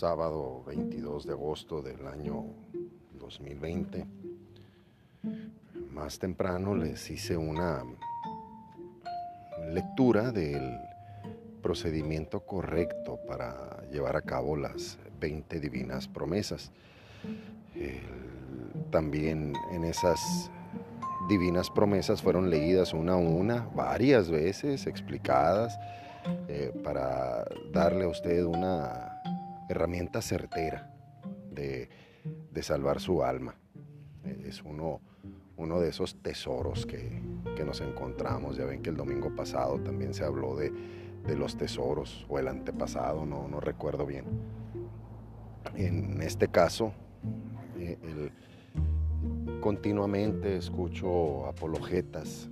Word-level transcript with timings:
sábado 0.00 0.62
22 0.66 1.26
de 1.26 1.32
agosto 1.32 1.82
del 1.82 2.06
año 2.06 2.46
2020. 3.18 4.06
Más 5.92 6.18
temprano 6.18 6.74
les 6.74 7.10
hice 7.10 7.36
una 7.36 7.84
lectura 9.68 10.32
del 10.32 10.78
procedimiento 11.60 12.40
correcto 12.40 13.18
para 13.28 13.82
llevar 13.92 14.16
a 14.16 14.22
cabo 14.22 14.56
las 14.56 14.98
20 15.20 15.60
divinas 15.60 16.08
promesas. 16.08 16.72
también 18.90 19.52
en 19.70 19.84
esas 19.84 20.50
divinas 21.28 21.68
promesas 21.68 22.22
fueron 22.22 22.48
leídas 22.48 22.94
una 22.94 23.12
a 23.12 23.16
una, 23.16 23.68
varias 23.74 24.30
veces, 24.30 24.86
explicadas, 24.86 25.78
eh, 26.48 26.72
para 26.82 27.44
darle 27.70 28.04
a 28.04 28.08
usted 28.08 28.44
una 28.44 29.09
herramienta 29.72 30.22
certera 30.22 30.92
de, 31.50 31.88
salvar 32.62 33.00
su 33.00 33.22
alma. 33.22 33.54
Es 34.44 34.62
uno, 34.62 35.00
uno 35.56 35.80
de 35.80 35.88
esos 35.88 36.20
tesoros 36.22 36.86
que, 36.86 37.22
nos 37.64 37.82
encontramos. 37.82 38.56
Ya 38.56 38.64
ven 38.64 38.80
que 38.80 38.88
el 38.88 38.96
domingo 38.96 39.36
pasado 39.36 39.78
también 39.80 40.14
se 40.14 40.24
habló 40.24 40.56
de, 40.56 40.72
los 41.36 41.56
tesoros, 41.56 42.26
o 42.28 42.38
el 42.38 42.48
antepasado, 42.48 43.26
no, 43.26 43.46
no 43.46 43.60
recuerdo 43.60 44.06
bien. 44.06 44.24
En 45.76 46.20
este 46.22 46.48
caso, 46.48 46.92
eh, 47.78 47.98
continuamente 49.60 50.56
escucho 50.56 51.46
apologetas, 51.46 52.48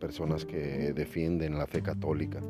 personas 0.00 0.44
que 0.44 0.92
defienden 0.92 1.56
la 1.56 1.66
fe 1.66 1.82
católica, 1.82 2.40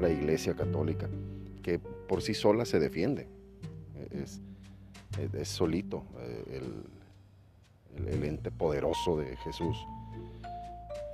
la 0.00 0.08
iglesia 0.08 0.54
católica, 0.54 1.08
que 1.62 1.78
por 1.78 2.22
sí 2.22 2.34
sola 2.34 2.64
se 2.64 2.78
defiende. 2.78 3.28
Es, 4.10 4.40
solito 5.42 6.04
eh, 6.20 6.60
el, 7.96 8.24
ente 8.24 8.50
poderoso 8.50 9.16
de 9.16 9.36
Jesús, 9.38 9.76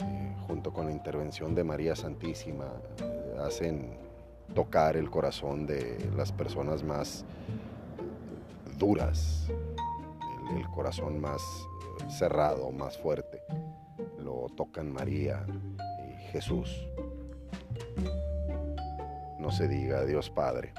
eh, 0.00 0.36
junto 0.46 0.72
con 0.72 0.86
la 0.86 0.92
intervención 0.92 1.54
de 1.54 1.64
María 1.64 1.96
Santísima, 1.96 2.66
eh, 3.00 3.36
hacen 3.40 3.96
tocar 4.54 4.96
el 4.96 5.10
corazón 5.10 5.66
de 5.66 5.98
las 6.16 6.32
personas 6.32 6.82
más 6.82 7.24
duras, 8.78 9.48
el 10.54 10.66
corazón 10.68 11.20
más 11.20 11.42
cerrado, 12.08 12.70
más 12.70 12.98
fuerte. 12.98 13.40
Lo 14.18 14.46
tocan 14.54 14.92
María 14.92 15.46
y 16.06 16.30
Jesús 16.32 16.86
no 19.44 19.50
se 19.50 19.68
diga 19.68 20.06
Dios 20.06 20.30
Padre, 20.30 20.72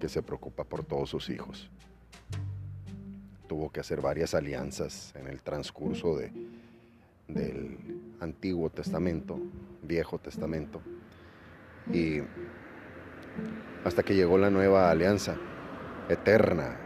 que 0.00 0.08
se 0.08 0.24
preocupa 0.24 0.64
por 0.64 0.84
todos 0.84 1.08
sus 1.08 1.30
hijos. 1.30 1.70
Tuvo 3.46 3.70
que 3.70 3.78
hacer 3.78 4.00
varias 4.00 4.34
alianzas 4.34 5.14
en 5.14 5.28
el 5.28 5.40
transcurso 5.40 6.16
de, 6.16 6.32
del 7.28 7.78
Antiguo 8.18 8.70
Testamento, 8.70 9.38
Viejo 9.84 10.18
Testamento, 10.18 10.82
y 11.92 12.18
hasta 13.84 14.02
que 14.02 14.16
llegó 14.16 14.36
la 14.36 14.50
nueva 14.50 14.90
alianza, 14.90 15.36
eterna, 16.08 16.76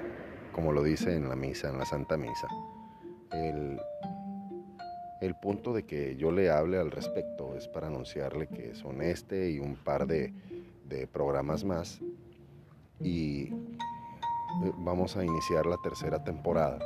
como 0.53 0.71
lo 0.71 0.83
dice 0.83 1.17
en 1.17 1.31
la 1.31 1.35
misa, 1.35 1.71
en 1.71 1.79
la 1.79 1.87
Santa 1.87 2.19
Misa. 2.19 2.49
El, 3.33 3.81
el 5.23 5.35
punto 5.37 5.73
de 5.73 5.85
que 5.87 6.17
yo 6.17 6.31
le 6.31 6.51
hable 6.51 6.77
al 6.77 6.91
respecto 6.91 7.57
es 7.57 7.69
para 7.69 7.87
anunciarle 7.87 8.49
que 8.49 8.75
son 8.75 9.01
este 9.01 9.51
y 9.51 9.59
un 9.61 9.77
par 9.77 10.07
de 10.07 10.35
de 10.89 11.07
programas 11.07 11.65
más 11.65 12.01
y 13.01 13.53
eh, 14.63 14.73
vamos 14.79 15.17
a 15.17 15.25
iniciar 15.25 15.67
la 15.67 15.77
tercera 15.79 16.23
temporada, 16.23 16.79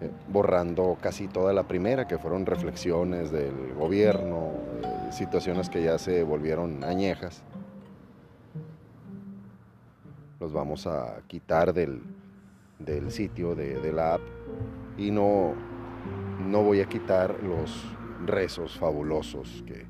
eh, 0.00 0.10
borrando 0.28 0.96
casi 1.00 1.28
toda 1.28 1.52
la 1.52 1.68
primera, 1.68 2.06
que 2.06 2.18
fueron 2.18 2.46
reflexiones 2.46 3.30
del 3.30 3.74
gobierno, 3.74 4.52
eh, 4.82 5.12
situaciones 5.12 5.70
que 5.70 5.82
ya 5.82 5.98
se 5.98 6.22
volvieron 6.22 6.82
añejas. 6.84 7.42
Los 10.40 10.52
vamos 10.52 10.86
a 10.86 11.20
quitar 11.26 11.72
del, 11.72 12.00
sitio 13.10 13.54
de, 13.54 13.80
de, 13.80 13.92
la 13.92 14.14
app 14.14 14.20
y 14.96 15.10
no, 15.10 15.52
no 16.46 16.62
voy 16.62 16.80
a 16.80 16.88
quitar 16.88 17.42
los 17.42 17.84
rezos 18.24 18.78
fabulosos 18.78 19.64
que, 19.66 19.86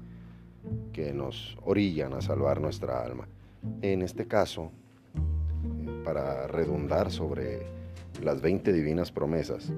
que 0.92 1.12
nos 1.12 1.56
orillan 1.64 2.12
a 2.14 2.20
salvar 2.20 2.60
nuestra 2.60 3.02
alma. 3.02 3.26
En 3.82 4.02
este 4.02 4.26
caso, 4.26 4.70
para 6.04 6.46
redundar 6.46 7.10
sobre 7.10 7.66
las 8.22 8.40
20 8.40 8.72
divinas 8.72 9.12
promesas, 9.12 9.72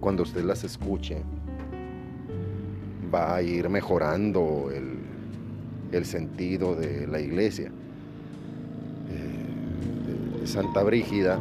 cuando 0.00 0.22
usted 0.22 0.44
las 0.44 0.62
escuche, 0.62 1.22
va 3.12 3.34
a 3.34 3.42
ir 3.42 3.68
mejorando 3.68 4.70
el, 4.70 6.04
sentido 6.04 6.74
de 6.74 7.06
la 7.06 7.18
iglesia. 7.20 7.70
Eh, 9.08 10.46
Santa 10.46 10.82
Brígida 10.82 11.40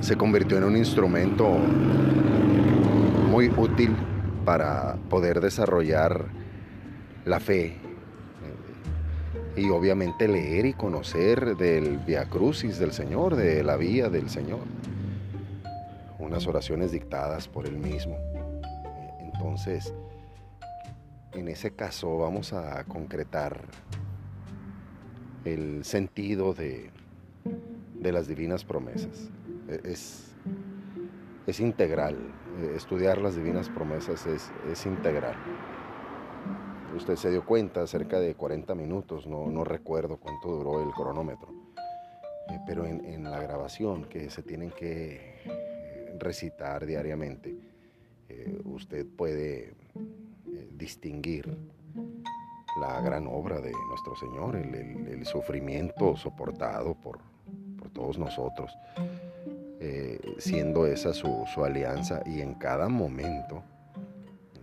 se 0.00 0.16
convirtió 0.16 0.58
en 0.58 0.64
un 0.64 0.76
instrumento 0.76 1.48
muy 3.30 3.48
útil 3.56 3.94
para 4.48 4.96
poder 5.10 5.42
desarrollar 5.42 6.24
la 7.26 7.38
fe 7.38 7.66
eh, 7.66 9.60
y 9.60 9.68
obviamente 9.68 10.26
leer 10.26 10.64
y 10.64 10.72
conocer 10.72 11.54
del 11.54 11.98
Via 11.98 12.30
Crucis 12.30 12.78
del 12.78 12.92
Señor, 12.92 13.36
de 13.36 13.62
la 13.62 13.76
vía 13.76 14.08
del 14.08 14.30
Señor. 14.30 14.60
Unas 16.18 16.46
oraciones 16.46 16.92
dictadas 16.92 17.46
por 17.46 17.66
Él 17.66 17.76
mismo. 17.76 18.16
Entonces, 19.20 19.92
en 21.34 21.48
ese 21.48 21.72
caso 21.72 22.16
vamos 22.16 22.54
a 22.54 22.84
concretar 22.84 23.66
el 25.44 25.84
sentido 25.84 26.54
de, 26.54 26.90
de 28.00 28.12
las 28.12 28.26
divinas 28.26 28.64
promesas. 28.64 29.28
Es, 29.84 30.32
es 31.46 31.60
integral, 31.60 32.16
estudiar 32.74 33.18
las 33.18 33.36
divinas 33.36 33.68
promesas 33.68 34.26
es, 34.26 34.86
integral. 34.86 35.36
Usted 36.96 37.16
se 37.16 37.30
dio 37.30 37.44
cuenta, 37.44 37.86
cerca 37.86 38.18
de 38.18 38.34
40 38.34 38.74
minutos, 38.74 39.26
no, 39.26 39.64
recuerdo 39.64 40.16
cuánto 40.16 40.48
duró 40.48 40.82
el 40.82 40.90
cronómetro, 40.92 41.48
eh, 42.48 42.58
pero 42.66 42.86
en, 42.86 43.24
la 43.24 43.40
grabación 43.40 44.04
que 44.04 44.30
se 44.30 44.42
tienen 44.42 44.70
que 44.70 45.42
eh, 45.44 46.16
recitar 46.18 46.86
diariamente, 46.86 47.54
usted 48.64 49.06
puede 49.06 49.74
distinguir 50.72 51.56
la 52.78 53.00
gran 53.00 53.26
obra 53.26 53.60
de 53.60 53.72
nuestro 53.88 54.14
Señor, 54.16 54.56
el, 54.56 55.24
sufrimiento 55.26 56.16
soportado 56.16 56.94
por, 56.94 57.18
por 57.78 57.90
todos 57.90 58.18
nosotros. 58.18 58.72
Eh, 59.80 60.34
siendo 60.38 60.86
esa 60.86 61.14
su, 61.14 61.46
alianza 61.64 62.20
y 62.26 62.40
en 62.40 62.54
cada 62.54 62.88
momento 62.88 63.62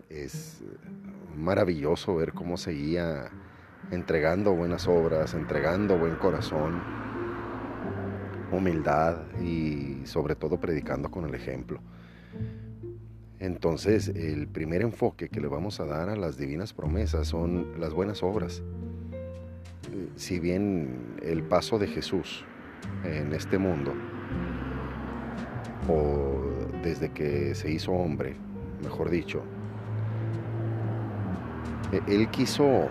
es 0.09 0.61
maravilloso 1.37 2.15
ver 2.15 2.33
cómo 2.33 2.57
seguía 2.57 3.31
entregando 3.91 4.53
buenas 4.53 4.89
obras, 4.89 5.33
entregando 5.33 5.97
buen 5.97 6.15
corazón, 6.15 6.81
humildad 8.51 9.19
y 9.41 10.05
sobre 10.05 10.35
todo 10.35 10.59
predicando 10.59 11.09
con 11.09 11.23
el 11.23 11.33
ejemplo. 11.33 11.79
Entonces, 13.39 14.09
el 14.09 14.47
primer 14.47 14.81
enfoque 14.81 15.29
que 15.29 15.40
le 15.40 15.47
vamos 15.47 15.79
a 15.79 15.85
dar 15.85 16.09
a 16.09 16.17
las 16.17 16.37
divinas 16.37 16.73
promesas 16.73 17.29
son 17.29 17.79
las 17.79 17.93
buenas 17.93 18.22
obras. 18.22 18.63
Eh, 19.93 20.09
si 20.16 20.40
bien 20.40 21.16
el 21.23 21.43
paso 21.43 21.79
de 21.79 21.87
Jesús 21.87 22.43
en 23.05 23.34
este 23.34 23.57
mundo 23.57 23.93
o 25.90 26.41
desde 26.84 27.11
que 27.11 27.55
se 27.55 27.72
hizo 27.72 27.91
hombre, 27.91 28.35
mejor 28.82 29.09
dicho, 29.09 29.41
e-, 31.91 32.16
él 32.16 32.29
quiso 32.29 32.90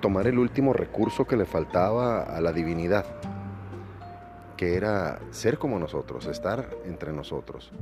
tomar 0.00 0.26
el 0.26 0.38
último 0.38 0.72
recurso 0.72 1.26
que 1.26 1.36
le 1.36 1.46
faltaba 1.46 2.22
a 2.22 2.40
la 2.40 2.52
divinidad, 2.52 3.06
que 4.56 4.76
era 4.76 5.18
ser 5.30 5.58
como 5.58 5.78
nosotros, 5.78 6.26
estar 6.26 6.68
entre 6.84 7.12
nosotros, 7.12 7.72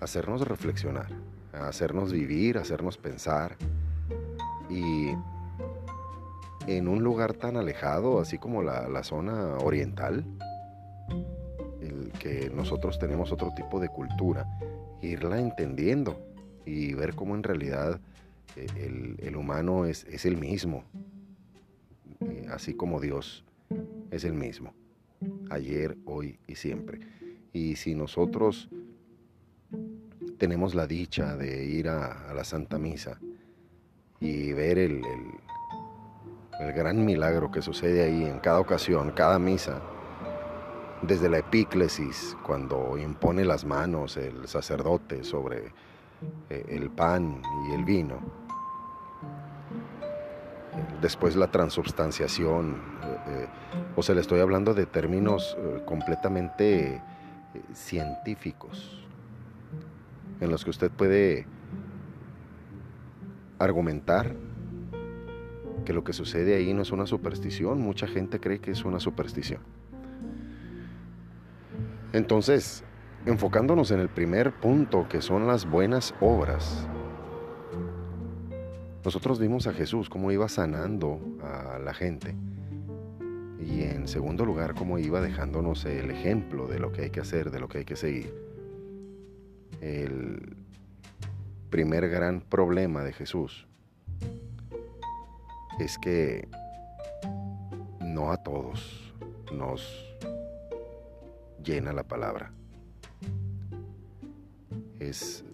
hacernos 0.00 0.46
reflexionar, 0.46 1.08
hacernos 1.52 2.12
vivir, 2.12 2.58
hacernos 2.58 2.96
pensar. 2.96 3.56
Y 4.70 5.10
en 6.66 6.88
un 6.88 7.02
lugar 7.02 7.34
tan 7.34 7.56
alejado, 7.56 8.20
así 8.20 8.38
como 8.38 8.62
la, 8.62 8.88
la 8.88 9.02
zona 9.02 9.56
oriental, 9.58 10.24
que 12.22 12.48
nosotros 12.54 13.00
tenemos 13.00 13.32
otro 13.32 13.52
tipo 13.52 13.80
de 13.80 13.88
cultura, 13.88 14.46
irla 15.02 15.40
entendiendo 15.40 16.24
y 16.64 16.94
ver 16.94 17.16
cómo 17.16 17.34
en 17.34 17.42
realidad 17.42 18.00
el, 18.54 19.16
el 19.18 19.36
humano 19.36 19.86
es, 19.86 20.04
el 20.24 20.36
mismo, 20.36 20.84
así 22.48 22.74
como 22.74 23.00
Dios 23.00 23.44
es 24.12 24.22
el 24.22 24.34
mismo, 24.34 24.72
ayer, 25.50 25.98
hoy 26.04 26.38
y 26.46 26.54
siempre. 26.54 27.00
Y 27.52 27.74
si 27.74 27.96
nosotros 27.96 28.68
tenemos 30.38 30.76
la 30.76 30.86
dicha 30.86 31.36
de 31.36 31.64
ir 31.64 31.88
a, 31.88 32.32
la 32.32 32.44
Santa 32.44 32.78
Misa 32.78 33.18
y 34.20 34.52
ver 34.52 34.78
el, 34.78 35.02
el, 36.60 36.72
gran 36.72 37.04
milagro 37.04 37.50
que 37.50 37.62
sucede 37.62 38.04
ahí 38.04 38.24
en 38.24 38.38
cada 38.38 38.60
ocasión, 38.60 39.10
cada 39.10 39.40
misa, 39.40 39.82
desde 41.02 41.28
la 41.28 41.38
epíclesis, 41.38 42.36
cuando 42.44 42.96
impone 42.96 43.44
las 43.44 43.64
manos 43.64 44.16
el 44.16 44.46
sacerdote 44.46 45.24
sobre 45.24 45.72
eh, 46.48 46.64
el 46.68 46.90
pan 46.90 47.42
y 47.68 47.74
el 47.74 47.84
vino, 47.84 48.20
después 51.00 51.34
la 51.34 51.50
transubstanciación, 51.50 52.80
eh, 53.02 53.16
eh, 53.26 53.46
o 53.96 54.02
sea, 54.02 54.14
le 54.14 54.20
estoy 54.20 54.40
hablando 54.40 54.74
de 54.74 54.86
términos 54.86 55.56
completamente 55.84 57.02
científicos, 57.74 59.04
en 60.40 60.50
los 60.50 60.64
que 60.64 60.70
usted 60.70 60.90
puede 60.90 61.46
argumentar 63.58 64.34
que 65.84 65.92
lo 65.92 66.04
que 66.04 66.12
sucede 66.12 66.54
ahí 66.54 66.72
no 66.72 66.82
es 66.82 66.92
una 66.92 67.06
superstición. 67.06 67.80
Mucha 67.80 68.06
gente 68.06 68.40
cree 68.40 68.60
que 68.60 68.70
es 68.70 68.84
una 68.84 69.00
superstición. 69.00 69.60
Entonces, 72.12 72.84
enfocándonos 73.26 73.90
en 73.90 74.00
el 74.00 74.08
primer 74.08 74.52
punto, 74.52 75.08
que 75.08 75.22
son 75.22 75.46
las 75.46 75.68
buenas 75.68 76.14
obras, 76.20 76.86
nosotros 79.04 79.40
vimos 79.40 79.66
a 79.66 79.72
Jesús 79.72 80.08
cómo 80.08 80.30
iba 80.30 80.48
sanando 80.48 81.20
a 81.42 81.78
la 81.78 81.94
gente. 81.94 82.34
Y 83.58 83.82
en 83.82 84.06
segundo 84.08 84.44
lugar, 84.44 84.74
cómo 84.74 84.98
iba 84.98 85.20
dejándonos 85.20 85.84
el 85.84 86.10
ejemplo 86.10 86.66
de 86.66 86.78
lo 86.78 86.92
que 86.92 87.02
hay 87.02 87.10
que 87.10 87.20
hacer, 87.20 87.50
de 87.50 87.60
lo 87.60 87.68
que 87.68 87.78
hay 87.78 87.84
que 87.84 87.96
seguir. 87.96 88.34
El 89.80 90.56
primer 91.70 92.08
gran 92.08 92.40
problema 92.42 93.02
de 93.02 93.12
Jesús 93.12 93.66
es 95.80 95.98
que 95.98 96.48
no 98.00 98.30
a 98.30 98.36
todos 98.36 99.14
nos 99.52 100.11
llena 101.62 101.92
la 101.92 102.02
palabra. 102.02 102.52
Es 104.98 105.44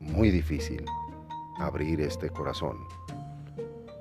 muy 0.00 0.30
difícil 0.30 0.84
abrir 1.58 2.00
este 2.00 2.30
corazón. 2.30 2.78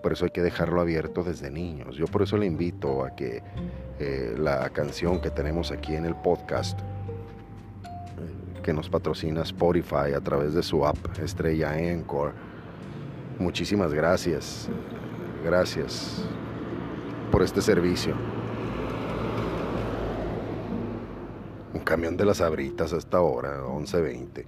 Por 0.01 0.13
eso 0.13 0.25
hay 0.25 0.31
que 0.31 0.41
dejarlo 0.41 0.79
abierto 0.79 1.23
desde 1.23 1.49
niños. 1.49 1.95
Yo 1.97 2.05
por 2.05 2.21
eso 2.21 2.37
le 2.37 2.45
invito 2.45 3.03
a 3.03 3.15
que 3.15 3.43
eh, 3.99 4.35
la 4.37 4.69
canción 4.69 5.19
que 5.19 5.29
tenemos 5.29 5.71
aquí 5.71 5.95
en 5.95 6.05
el 6.05 6.15
podcast, 6.15 6.79
eh, 6.79 8.61
que 8.63 8.73
nos 8.73 8.89
patrocina 8.89 9.41
Spotify 9.41 10.13
a 10.15 10.21
través 10.21 10.53
de 10.53 10.63
su 10.63 10.85
app 10.85 10.97
Estrella 11.19 11.77
Encore, 11.77 12.33
muchísimas 13.39 13.93
gracias. 13.93 14.69
Gracias 15.43 16.23
por 17.31 17.41
este 17.41 17.61
servicio. 17.61 18.36
Un 21.73 21.81
camión 21.81 22.17
de 22.17 22.25
las 22.25 22.41
abritas 22.41 22.93
a 22.93 22.97
esta 22.97 23.21
hora, 23.21 23.61
11.20. 23.61 24.45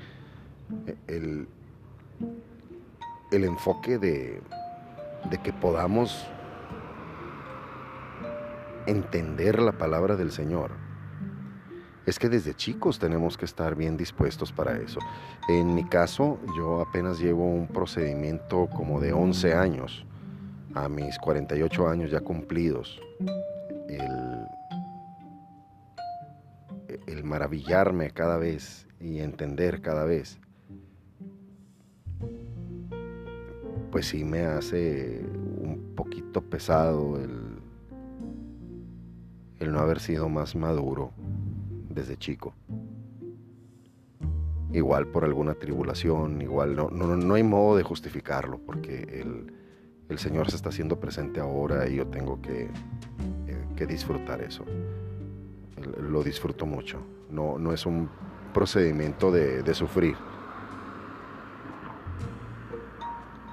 El, 1.07 1.47
el 3.31 3.43
enfoque 3.43 3.97
de, 3.97 4.41
de 5.29 5.37
que 5.39 5.53
podamos 5.53 6.25
entender 8.85 9.61
la 9.61 9.73
palabra 9.73 10.15
del 10.15 10.31
Señor 10.31 10.71
es 12.05 12.17
que 12.17 12.27
desde 12.27 12.55
chicos 12.55 12.97
tenemos 12.97 13.37
que 13.37 13.45
estar 13.45 13.75
bien 13.75 13.95
dispuestos 13.95 14.51
para 14.51 14.77
eso. 14.77 14.99
En 15.47 15.75
mi 15.75 15.85
caso, 15.85 16.39
yo 16.57 16.81
apenas 16.81 17.19
llevo 17.19 17.45
un 17.45 17.67
procedimiento 17.67 18.67
como 18.75 18.99
de 18.99 19.13
11 19.13 19.53
años, 19.53 20.05
a 20.73 20.89
mis 20.89 21.19
48 21.19 21.87
años 21.87 22.09
ya 22.09 22.19
cumplidos. 22.19 22.99
El, 23.87 24.47
el 27.07 27.23
maravillarme 27.23 28.11
cada 28.11 28.37
vez 28.37 28.87
y 28.99 29.19
entender 29.19 29.81
cada 29.81 30.05
vez 30.05 30.39
pues 33.91 34.07
sí 34.07 34.23
me 34.23 34.45
hace 34.45 35.21
un 35.61 35.93
poquito 35.95 36.41
pesado 36.41 37.19
el, 37.19 37.59
no 39.71 39.79
haber 39.79 39.99
sido 39.99 40.29
más 40.29 40.55
maduro 40.55 41.11
desde 41.89 42.17
chico. 42.17 42.53
Igual 44.71 45.07
por 45.07 45.25
alguna 45.25 45.53
tribulación, 45.55 46.41
igual 46.41 46.75
no, 46.75 46.89
no, 46.89 47.15
no 47.15 47.33
hay 47.35 47.43
modo 47.43 47.77
de 47.77 47.83
justificarlo 47.83 48.59
porque 48.59 49.21
el, 49.21 49.53
el, 50.09 50.17
Señor 50.19 50.49
se 50.49 50.55
está 50.55 50.69
haciendo 50.69 50.99
presente 50.99 51.39
ahora 51.39 51.87
y 51.87 51.95
yo 51.95 52.07
tengo 52.07 52.41
que, 52.41 52.63
eh, 52.63 53.65
que 53.75 53.85
disfrutar 53.85 54.41
eso. 54.41 54.65
Lo 55.99 56.23
disfruto 56.23 56.65
mucho. 56.65 56.99
No, 57.29 57.57
no 57.57 57.73
es 57.73 57.85
un 57.85 58.09
procedimiento 58.53 59.31
de, 59.31 59.73
sufrir 59.73 60.15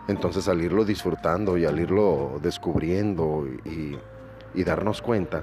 Entonces 0.08 0.49
al 0.49 0.62
irlo 0.62 0.84
disfrutando 0.84 1.58
y 1.58 1.64
al 1.64 1.78
irlo 1.81 2.38
descubriendo 2.43 3.46
y, 3.64 3.99
darnos 4.62 5.02
cuenta, 5.02 5.43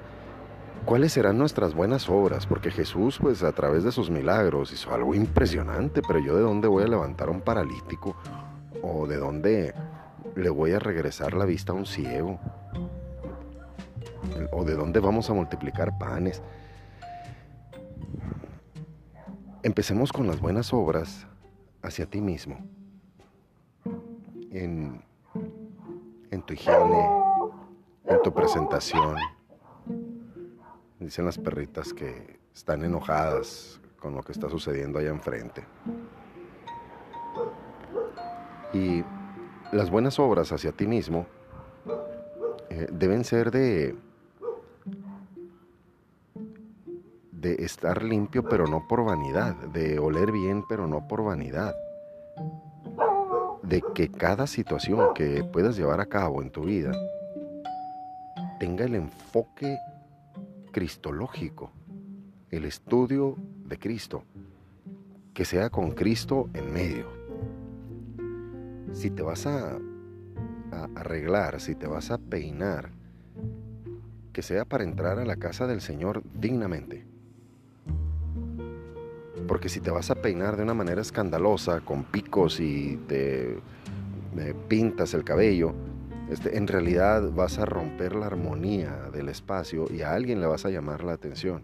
¿cuáles 0.86 1.14
serán 1.14 1.38
nuestras 1.38 1.74
buenas 1.76 2.10
obras? 2.10 2.48
Porque 2.48 2.72
Jesús, 2.72 3.20
pues 3.22 3.44
a 3.44 3.52
través 3.52 3.84
de 3.84 3.92
sus 3.92 4.10
milagros, 4.10 4.72
hizo 4.72 4.94
algo 4.94 5.14
impresionante, 5.14 6.02
pero 6.08 6.20
yo 6.20 6.36
de 6.36 6.42
dónde 6.42 6.68
voy 6.68 6.84
a 6.84 6.88
levantar 6.88 7.28
a 7.28 7.32
un 7.32 7.42
paralítico 7.42 8.16
o 8.82 9.06
de 9.06 9.18
dónde 9.18 9.74
le 10.36 10.50
voy 10.50 10.72
a 10.72 10.80
regresar 10.80 11.34
la 11.34 11.46
vista 11.46 11.74
a 11.74 11.76
un 11.76 11.86
ciego 11.86 12.40
o 14.52 14.64
de 14.64 14.76
dónde 14.76 15.00
vamos 15.00 15.30
a 15.30 15.34
multiplicar 15.34 15.98
panes. 15.98 16.42
Empecemos 19.64 20.12
con 20.12 20.28
las 20.28 20.42
buenas 20.42 20.74
obras 20.74 21.26
hacia 21.82 22.06
ti 22.06 22.20
mismo 22.20 22.58
en, 24.52 25.02
tu 26.46 26.54
higiene, 26.54 27.08
en 28.04 28.22
tu 28.22 28.34
presentación. 28.34 29.16
Dicen 31.00 31.24
las 31.24 31.38
perritas 31.38 31.94
que 31.94 32.42
están 32.54 32.84
enojadas 32.84 33.80
con 34.00 34.14
lo 34.14 34.22
que 34.22 34.34
está 34.34 34.50
sucediendo 34.50 35.00
allá 35.00 35.12
enfrente. 35.12 35.64
Y 38.74 39.02
las 39.72 39.90
buenas 39.90 40.20
obras 40.20 40.52
hacia 40.52 40.74
ti 40.74 40.88
mismo 40.88 41.26
eh, 42.70 42.88
deben 42.92 43.24
ser 43.24 43.50
de, 43.50 43.96
de 47.44 47.64
estar 47.66 48.02
limpio 48.02 48.44
pero 48.44 48.66
no 48.66 48.88
por 48.88 49.04
vanidad, 49.04 49.56
de 49.56 50.00
oler 50.00 50.32
bien 50.32 50.64
pero 50.68 50.88
no 50.88 51.08
por 51.08 51.24
vanidad 51.24 51.76
de 53.62 53.84
que 53.94 54.10
cada 54.10 54.48
situación 54.48 55.14
que 55.14 55.44
puedas 55.44 55.76
llevar 55.76 56.00
a 56.00 56.06
cabo 56.06 56.42
en 56.42 56.52
tu 56.52 56.64
vida 56.64 56.92
tenga 58.60 58.86
el 58.86 58.96
enfoque 58.96 59.78
cristológico, 60.72 61.72
el 62.50 62.66
estudio 62.66 63.36
de 63.66 63.78
Cristo, 63.78 64.24
que 65.34 65.44
sea 65.44 65.70
con 65.70 65.92
Cristo 65.92 66.50
en 66.54 66.72
medio. 66.72 67.08
Si 68.94 69.10
te 69.10 69.22
vas 69.22 69.46
a, 69.48 69.78
arreglar, 70.96 71.60
si 71.60 71.76
te 71.76 71.88
vas 71.88 72.10
a 72.10 72.18
peinar, 72.18 72.92
que 74.32 74.42
sea 74.42 74.66
para 74.66 74.84
entrar 74.84 75.20
a 75.20 75.26
la 75.26 75.36
casa 75.36 75.68
del 75.68 75.82
Señor 75.82 76.24
dignamente 76.34 77.13
porque 79.48 79.70
si 79.70 79.80
te 79.80 79.92
vas 79.92 80.10
a 80.12 80.16
peinar 80.16 80.58
de 80.58 80.64
una 80.64 80.74
manera 80.74 81.02
escandalosa, 81.02 81.82
con 81.82 82.04
picos 82.04 82.60
y 82.60 82.98
te, 83.08 83.58
pintas 84.68 85.14
el 85.14 85.24
cabello, 85.24 85.74
este, 86.30 86.58
en 86.58 86.68
realidad 86.68 87.32
vas 87.32 87.60
a 87.60 87.66
romper 87.66 88.16
la 88.16 88.26
armonía 88.28 89.10
del 89.12 89.30
espacio 89.30 89.86
y 89.92 90.02
a 90.02 90.14
alguien 90.14 90.42
le 90.42 90.48
vas 90.48 90.66
a 90.66 90.70
llamar 90.70 91.04
la 91.04 91.14
atención. 91.14 91.64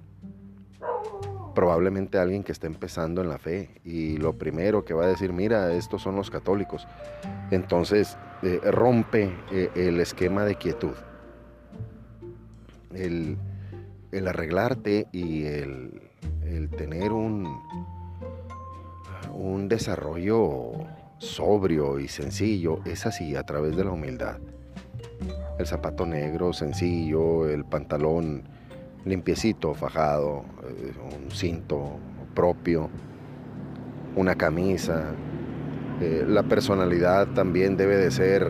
Probablemente 1.55 2.19
alguien 2.19 2.43
que 2.43 2.51
está 2.51 2.67
empezando 2.67 3.21
en 3.21 3.29
la 3.29 3.37
fe 3.37 3.81
y 3.83 4.17
lo 4.17 4.33
primero 4.33 4.85
que 4.85 4.93
va 4.93 5.05
a 5.05 5.07
decir, 5.07 5.33
mira, 5.33 5.73
estos 5.73 6.01
son 6.01 6.15
los 6.15 6.29
católicos. 6.29 6.87
Entonces 7.51 8.17
eh, 8.43 8.59
rompe 8.63 9.31
eh, 9.51 9.69
el 9.75 9.99
esquema 9.99 10.45
de 10.45 10.55
quietud. 10.55 10.95
el 12.93 13.37
arreglarte 14.27 15.07
y 15.11 15.45
el, 15.45 16.08
el 16.43 16.69
tener 16.69 17.11
un, 17.11 17.61
un 19.33 19.69
desarrollo 19.69 20.71
sobrio 21.19 21.99
y 21.99 22.07
sencillo 22.07 22.79
es 22.85 23.05
así, 23.05 23.35
a 23.35 23.43
través 23.43 23.75
de 23.75 23.83
la 23.83 23.91
humildad. 23.91 24.37
El 25.57 25.67
zapato 25.67 26.05
negro, 26.05 26.53
sencillo, 26.53 27.47
el 27.49 27.65
pantalón 27.65 28.43
limpiecito, 29.05 29.73
fajado, 29.73 30.45
eh, 30.63 30.93
un 31.23 31.31
cinto 31.31 31.97
propio, 32.33 32.89
una 34.15 34.35
camisa. 34.35 35.13
Eh, 36.01 36.25
la 36.27 36.43
personalidad 36.43 37.27
también 37.27 37.75
debe 37.75 37.97
de 37.97 38.11
ser 38.11 38.49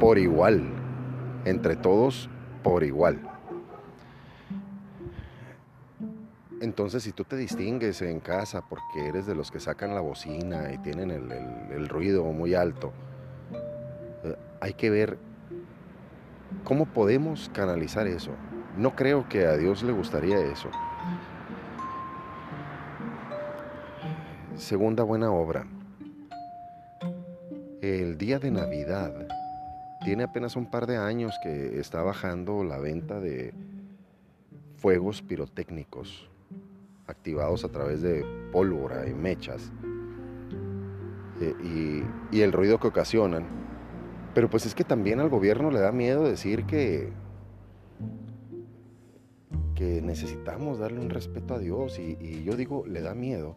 por 0.00 0.18
igual, 0.18 0.64
entre 1.44 1.76
todos 1.76 2.28
por 2.62 2.82
igual. 2.82 3.20
Entonces, 6.66 7.04
si 7.04 7.12
tú 7.12 7.22
te 7.22 7.36
distingues 7.36 8.02
en 8.02 8.18
casa 8.18 8.60
porque 8.60 9.06
eres 9.06 9.24
de 9.24 9.36
los 9.36 9.52
que 9.52 9.60
sacan 9.60 9.94
la 9.94 10.00
bocina 10.00 10.72
y 10.72 10.78
tienen 10.78 11.12
el, 11.12 11.88
ruido 11.88 12.24
muy 12.24 12.54
alto, 12.54 12.92
eh, 14.24 14.34
hay 14.60 14.74
que 14.74 14.90
ver 14.90 15.16
cómo 16.64 16.86
podemos 16.86 17.48
canalizar 17.54 18.08
eso. 18.08 18.32
No 18.76 18.96
creo 18.96 19.28
que 19.28 19.46
a 19.46 19.56
Dios 19.56 19.84
le 19.84 19.92
gustaría 19.92 20.40
eso. 20.40 20.68
Segunda 24.56 25.04
buena 25.04 25.30
obra. 25.30 25.68
El 27.80 28.18
día 28.18 28.40
de 28.40 28.50
Navidad 28.50 29.14
tiene 30.04 30.24
apenas 30.24 30.56
un 30.56 30.68
par 30.68 30.88
de 30.88 30.96
años 30.96 31.32
que 31.44 31.78
está 31.78 32.02
bajando 32.02 32.64
la 32.64 32.78
venta 32.78 33.20
de 33.20 33.54
fuegos 34.78 35.22
pirotécnicos 35.22 36.28
activados 37.06 37.64
a 37.64 37.68
través 37.68 38.02
de 38.02 38.24
pólvora 38.52 39.08
y 39.08 39.14
mechas 39.14 39.72
eh, 41.40 42.04
y, 42.32 42.40
el 42.40 42.52
ruido 42.52 42.78
que 42.78 42.88
ocasionan. 42.88 43.46
Pero 44.34 44.50
pues 44.50 44.66
es 44.66 44.74
que 44.74 44.84
también 44.84 45.20
al 45.20 45.28
gobierno 45.28 45.70
le 45.70 45.80
da 45.80 45.92
miedo 45.92 46.24
decir 46.24 46.64
que, 46.64 47.12
que 49.74 50.02
necesitamos 50.02 50.78
darle 50.78 51.00
un 51.00 51.10
respeto 51.10 51.54
a 51.54 51.58
Dios 51.58 51.98
y, 51.98 52.42
yo 52.44 52.56
digo, 52.56 52.84
le 52.86 53.00
da 53.00 53.14
miedo 53.14 53.56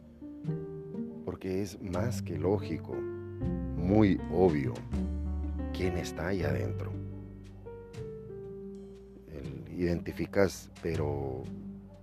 porque 1.26 1.62
es 1.62 1.82
más 1.82 2.22
que 2.22 2.40
lógico, 2.40 2.96
muy 2.96 4.20
obvio, 4.34 4.74
quién 5.74 5.98
está 5.98 6.28
ahí 6.28 6.44
adentro. 6.44 6.92
identificas, 9.80 10.70
pero 10.82 11.44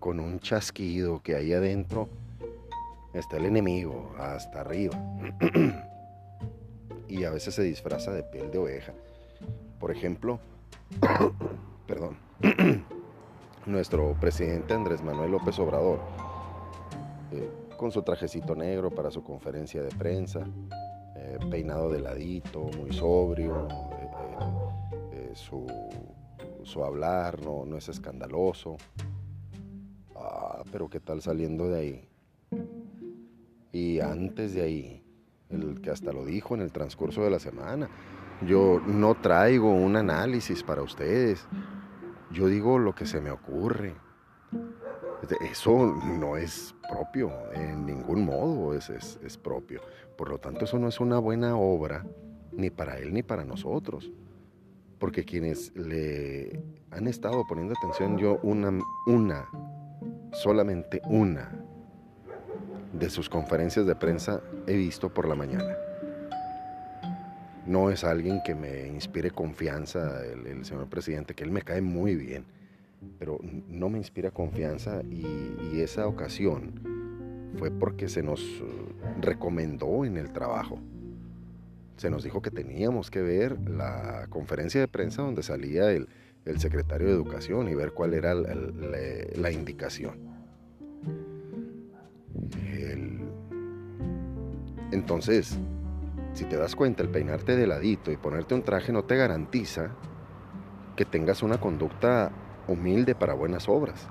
con 0.07 0.21
un 0.21 0.39
chasquido 0.39 1.21
que 1.21 1.35
ahí 1.35 1.53
adentro 1.53 2.09
está 3.13 3.39
el 3.39 3.47
enemigo 3.47 4.15
hasta 4.17 4.61
arriba. 4.61 4.97
y 7.09 7.25
a 7.25 7.31
veces 7.31 7.57
se 7.57 7.65
disfraza 7.65 8.13
de 8.13 8.23
piel 8.23 8.53
de 8.53 8.59
oveja. 8.59 8.93
Por 9.81 9.91
ejemplo, 9.91 10.39
perdón, 11.89 12.19
nuestro 13.67 14.15
presidente 14.21 14.75
Andrés 14.75 15.03
Manuel 15.03 15.33
López 15.33 15.59
Obrador, 15.59 15.99
eh, 17.33 17.51
con 17.77 17.91
su 17.91 18.03
trajecito 18.03 18.55
negro 18.55 18.93
para 18.93 19.11
su 19.11 19.25
conferencia 19.25 19.83
de 19.83 19.91
prensa, 19.91 20.47
eh, 21.17 21.41
peinado 21.51 21.91
de 21.91 21.99
ladito, 21.99 22.71
muy 22.79 22.93
sobrio, 22.93 23.67
eh, 25.11 25.33
su, 25.35 25.67
su, 26.63 26.85
hablar 26.85 27.43
no, 27.43 27.65
no 27.65 27.77
es 27.77 27.89
escandaloso, 27.89 28.77
pero 30.71 30.89
¿qué 30.89 31.01
tal 31.01 31.23
saliendo 31.23 31.69
de 31.69 31.79
ahí? 31.79 32.09
Y 33.73 34.01
antes 34.01 34.55
de 34.55 34.63
ahí, 34.63 35.03
el 35.51 35.81
que 35.81 35.91
hasta 35.91 36.13
lo 36.13 36.25
dijo 36.25 36.55
en 36.55 36.63
el 36.63 36.73
transcurso 36.73 37.23
de 37.23 37.31
la 37.31 37.39
semana, 37.39 37.89
yo 38.47 38.81
no 38.87 39.15
traigo 39.15 39.71
un 39.71 39.97
análisis 39.97 40.63
para 40.63 40.83
ustedes, 40.83 41.47
yo 42.31 42.49
digo 42.49 42.79
lo 42.79 42.95
que 42.95 43.07
se 43.07 43.21
me 43.21 43.31
ocurre. 43.31 43.95
Eso 45.41 45.95
no 46.19 46.37
es 46.37 46.75
propio, 46.89 47.33
en 47.53 47.87
ningún 47.87 48.25
modo 48.25 48.75
es, 48.75 48.91
es, 48.91 49.37
propio. 49.39 49.81
Por 50.17 50.29
lo 50.29 50.39
tanto, 50.39 50.67
eso 50.67 50.79
no 50.79 50.89
es 50.89 51.01
una 51.01 51.19
buena 51.19 51.57
obra 51.57 52.07
ni 52.53 52.71
para 52.71 52.99
él 52.99 53.13
ni 53.13 53.23
para 53.23 53.45
nosotros. 53.45 54.13
Porque 54.99 55.25
quienes 55.25 55.75
le 55.75 56.63
han 56.91 57.09
estado 57.09 57.45
poniendo 57.49 57.75
atención, 57.77 58.19
yo 58.19 58.39
una, 58.43 58.79
una 59.07 59.49
solamente 60.33 61.01
una 61.05 61.51
de 62.93 63.11
sus 63.11 63.29
conferencias 63.29 63.87
de 63.87 63.95
prensa 63.95 64.41
he 64.67 64.77
visto 64.77 65.13
por 65.13 65.29
la 65.29 65.35
mañana. 65.35 65.77
No 67.67 67.91
es 67.91 68.05
alguien 68.05 68.41
que 68.45 68.55
me 68.55 68.87
inspire 68.87 69.31
confianza, 69.33 70.25
el, 70.25 70.65
señor 70.65 70.89
presidente, 70.89 71.35
que 71.35 71.43
él 71.43 71.51
me 71.51 71.63
cae 71.63 71.81
muy 71.81 72.15
bien, 72.15 72.45
pero 73.19 73.41
no 73.69 73.89
me 73.89 73.99
inspira 73.99 74.31
confianza 74.31 75.03
y, 75.03 75.81
esa 75.81 76.07
ocasión 76.07 76.81
fue 77.59 77.71
porque 77.71 78.09
se 78.09 78.23
nos 78.23 78.43
recomendó 79.21 80.05
en 80.05 80.17
el 80.17 80.33
trabajo. 80.33 80.79
Se 81.97 82.09
nos 82.09 82.25
dijo 82.25 82.41
que 82.41 82.51
teníamos 82.51 83.11
que 83.11 83.21
ver 83.21 83.59
la 83.69 84.27
conferencia 84.31 84.81
de 84.81 84.89
prensa 84.89 85.23
donde 85.23 85.43
salía 85.43 85.91
el, 85.93 86.09
el 86.47 86.61
secretario 86.61 87.09
de 87.09 87.13
Educación 87.13 87.69
y 87.69 87.75
ver 87.75 87.93
cuál 87.93 88.15
era 88.15 88.33
la, 88.35 89.51
indicación. 89.51 90.15
Entonces, 94.93 95.59
si 96.33 96.45
te 96.45 96.57
das 96.57 96.77
cuenta, 96.77 97.03
el 97.03 97.09
peinarte 97.09 97.57
de 97.57 97.67
ladito 97.67 98.13
y 98.13 98.17
ponerte 98.17 98.55
un 98.55 98.63
traje 98.63 98.93
no 98.93 99.05
te 99.05 99.17
garantiza 99.17 99.91
que 100.95 101.05
tengas 101.05 101.43
una 101.43 101.59
conducta 101.59 102.31
humilde 102.69 103.15
para 103.15 103.35
buenas 103.35 103.69
obras. 103.69 104.07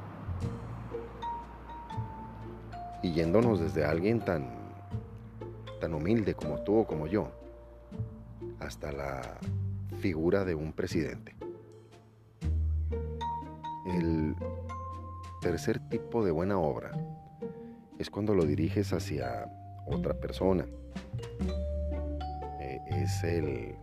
Y 3.01 3.13
yéndonos 3.13 3.59
desde 3.61 3.85
alguien 3.85 4.19
tan, 4.19 4.49
tan 5.79 5.93
humilde 5.93 6.35
como 6.35 6.59
tú 6.63 6.79
o 6.79 6.87
como 6.87 7.07
yo, 7.07 7.31
hasta 8.59 8.91
la 8.91 9.21
figura 9.99 10.43
de 10.43 10.55
un 10.55 10.73
presidente. 10.73 11.34
El 13.85 14.35
tercer 15.41 15.79
tipo 15.89 16.25
de 16.25 16.31
buena 16.31 16.57
obra 16.57 16.91
es 17.99 18.09
cuando 18.09 18.33
lo 18.33 18.45
diriges 18.45 18.93
hacia 18.93 19.47
otra 19.85 20.13
persona. 20.13 20.65
Eh, 22.59 22.79
es 22.89 23.23
el, 23.23 23.75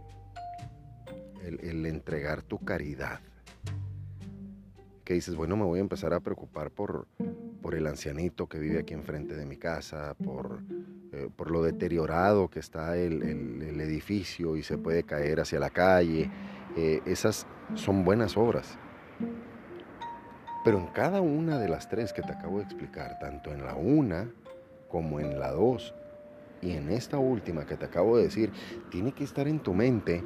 el, 1.61 1.87
entregar 1.87 2.43
tu 2.43 2.59
caridad. 2.59 3.21
Que 5.05 5.15
dices, 5.15 5.35
bueno, 5.35 5.57
me 5.57 5.65
voy 5.65 5.79
a 5.79 5.83
empezar 5.83 6.13
a 6.15 6.21
preocupar 6.21 6.71
por, 6.71 7.07
por 7.61 7.75
el 7.75 7.87
ancianito 7.87 8.49
que 8.49 8.59
vive 8.59 8.81
aquí 8.81 8.95
enfrente 8.95 9.37
de 9.37 9.47
mi 9.47 9.57
casa, 9.57 10.15
por, 10.15 10.63
eh, 11.13 11.29
por 11.35 11.51
lo 11.51 11.63
deteriorado 11.63 12.49
que 12.49 12.61
está 12.61 12.97
el, 12.97 13.23
el, 13.23 13.81
edificio 13.81 14.57
y 14.57 14.63
se 14.63 14.79
puede 14.79 15.05
caer 15.05 15.41
hacia 15.41 15.59
la 15.59 15.71
calle. 15.71 16.31
Eh, 16.77 17.01
esas 17.07 17.47
son 17.75 18.05
buenas 18.05 18.37
obras. 18.37 18.79
Pero 20.65 20.79
en 20.79 20.87
cada 20.89 21.21
una 21.21 21.59
de 21.59 21.69
las 21.69 21.89
tres 21.89 22.13
que 22.13 22.23
te 22.23 22.33
acabo 22.33 22.59
de 22.59 22.65
explicar, 22.65 23.19
tanto 23.19 23.53
en 23.53 23.65
la 23.65 23.75
una 23.75 24.29
como 24.89 25.19
en 25.19 25.41
la 25.41 25.51
dos 25.51 25.95
y 26.61 26.73
en 26.73 26.91
esta 26.91 27.19
última 27.19 27.67
que 27.67 27.77
te 27.77 27.87
acabo 27.87 28.17
de 28.17 28.25
decir, 28.25 28.53
tiene 28.91 29.13
que 29.13 29.25
estar 29.25 29.49
en 29.49 29.59
tu 29.59 29.75
mente 29.75 30.23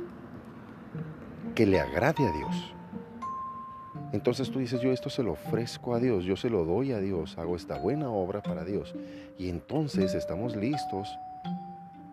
que 1.54 1.64
le 1.64 1.80
agrade 1.80 2.26
a 2.26 2.32
Dios. 2.32 2.74
Entonces 4.12 4.50
tú 4.50 4.58
dices, 4.58 4.80
yo 4.80 4.92
esto 4.92 5.10
se 5.10 5.22
lo 5.22 5.32
ofrezco 5.32 5.94
a 5.94 5.98
Dios, 5.98 6.24
yo 6.24 6.36
se 6.36 6.50
lo 6.50 6.64
doy 6.64 6.92
a 6.92 6.98
Dios, 6.98 7.38
hago 7.38 7.56
esta 7.56 7.78
buena 7.78 8.10
obra 8.10 8.42
para 8.42 8.64
Dios. 8.64 8.94
Y 9.38 9.48
entonces 9.48 10.14
estamos 10.14 10.54
listos 10.54 11.18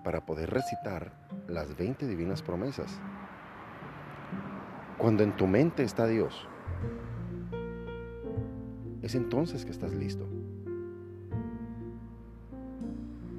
para 0.03 0.25
poder 0.25 0.49
recitar 0.49 1.11
las 1.47 1.75
20 1.77 2.07
divinas 2.07 2.41
promesas. 2.41 2.99
Cuando 4.97 5.23
en 5.23 5.35
tu 5.35 5.45
mente 5.47 5.83
está 5.83 6.07
Dios, 6.07 6.47
es 9.03 9.15
entonces 9.15 9.65
que 9.65 9.71
estás 9.71 9.93
listo. 9.93 10.25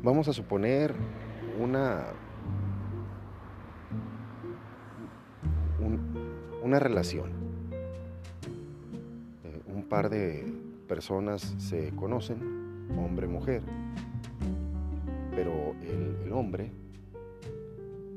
Vamos 0.03 0.29
a 0.29 0.35
suponer 0.35 0.95
una, 1.59 2.05
una 6.63 6.79
relación. 6.79 7.31
Eh, 9.43 9.63
un 9.67 9.85
par 9.85 10.11
de 10.11 10.45
personas 10.87 11.55
se 11.57 11.89
conocen, 11.97 12.91
hombre-mujer, 12.99 13.63
pero 15.35 15.75
el, 15.81 16.31
hombre 16.31 16.73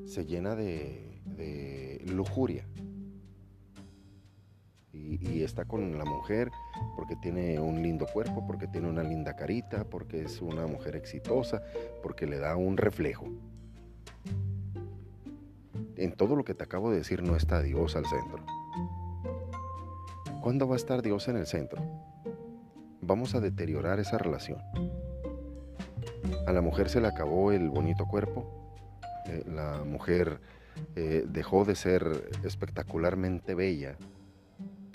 se 0.06 0.26
llena 0.26 0.56
de 0.56 2.04
lujuria 2.08 2.67
y, 5.20 5.44
está 5.44 5.66
con 5.66 5.98
la 5.98 6.06
mujer 6.06 6.50
porque 6.96 7.16
tiene 7.16 7.60
un 7.60 7.82
lindo 7.82 8.06
cuerpo, 8.06 8.46
porque 8.46 8.68
tiene 8.68 8.90
una 8.90 9.04
linda 9.04 9.36
carita, 9.36 9.84
porque 9.86 10.24
es 10.24 10.42
una 10.42 10.68
mujer 10.68 10.96
exitosa, 10.96 11.62
porque 12.04 12.26
le 12.28 12.38
da 12.38 12.56
un 12.56 12.78
reflejo. 12.78 13.26
en 15.96 16.12
todo 16.12 16.36
lo 16.36 16.44
que 16.44 16.54
te 16.54 16.64
acabo 16.64 16.92
de 16.92 16.98
decir 16.98 17.24
no 17.24 17.36
está 17.36 17.62
Dios 17.62 17.96
al 17.96 18.06
centro. 18.06 18.46
¿Cuándo 20.42 20.68
va 20.68 20.76
a 20.76 20.78
estar 20.78 21.02
Dios 21.02 21.28
en 21.28 21.38
el 21.38 21.48
centro? 21.48 21.82
Vamos 23.02 23.34
a 23.34 23.40
deteriorar 23.40 24.00
esa 24.00 24.18
relación. 24.18 24.60
A 26.46 26.54
la 26.54 26.62
mujer 26.62 26.90
se 26.90 27.02
le 27.02 27.08
acabó 27.08 27.52
el 27.52 27.70
bonito 27.70 28.06
cuerpo, 28.06 28.46
eh, 29.28 29.44
la 29.48 29.84
mujer 29.84 30.40
eh, 30.96 31.26
dejó 31.28 31.66
de 31.66 31.76
ser 31.76 32.30
espectacularmente 32.44 33.56
bella 33.56 33.98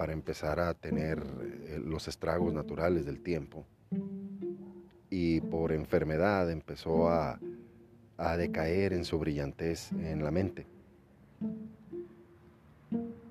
para 0.02 0.14
empezar 0.14 0.58
a 0.58 0.74
tener 0.74 1.22
eh, 1.22 1.80
los 1.80 2.08
estragos 2.08 2.52
naturales 2.52 3.06
del 3.06 3.22
tiempo 3.22 3.64
y 5.10 5.40
por 5.42 5.70
enfermedad 5.70 6.50
empezó 6.50 7.08
a, 7.08 7.38
a 8.16 8.36
decaer 8.36 8.94
en 8.94 9.04
su 9.04 9.20
brillantez 9.20 9.92
en 9.92 10.24
la 10.24 10.32
mente. 10.32 10.66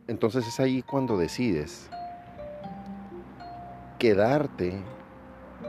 Entonces 0.08 0.48
es 0.48 0.62
ahí 0.62 0.82
cuando 0.82 1.18
decides 1.18 1.90
quedarte 4.00 4.72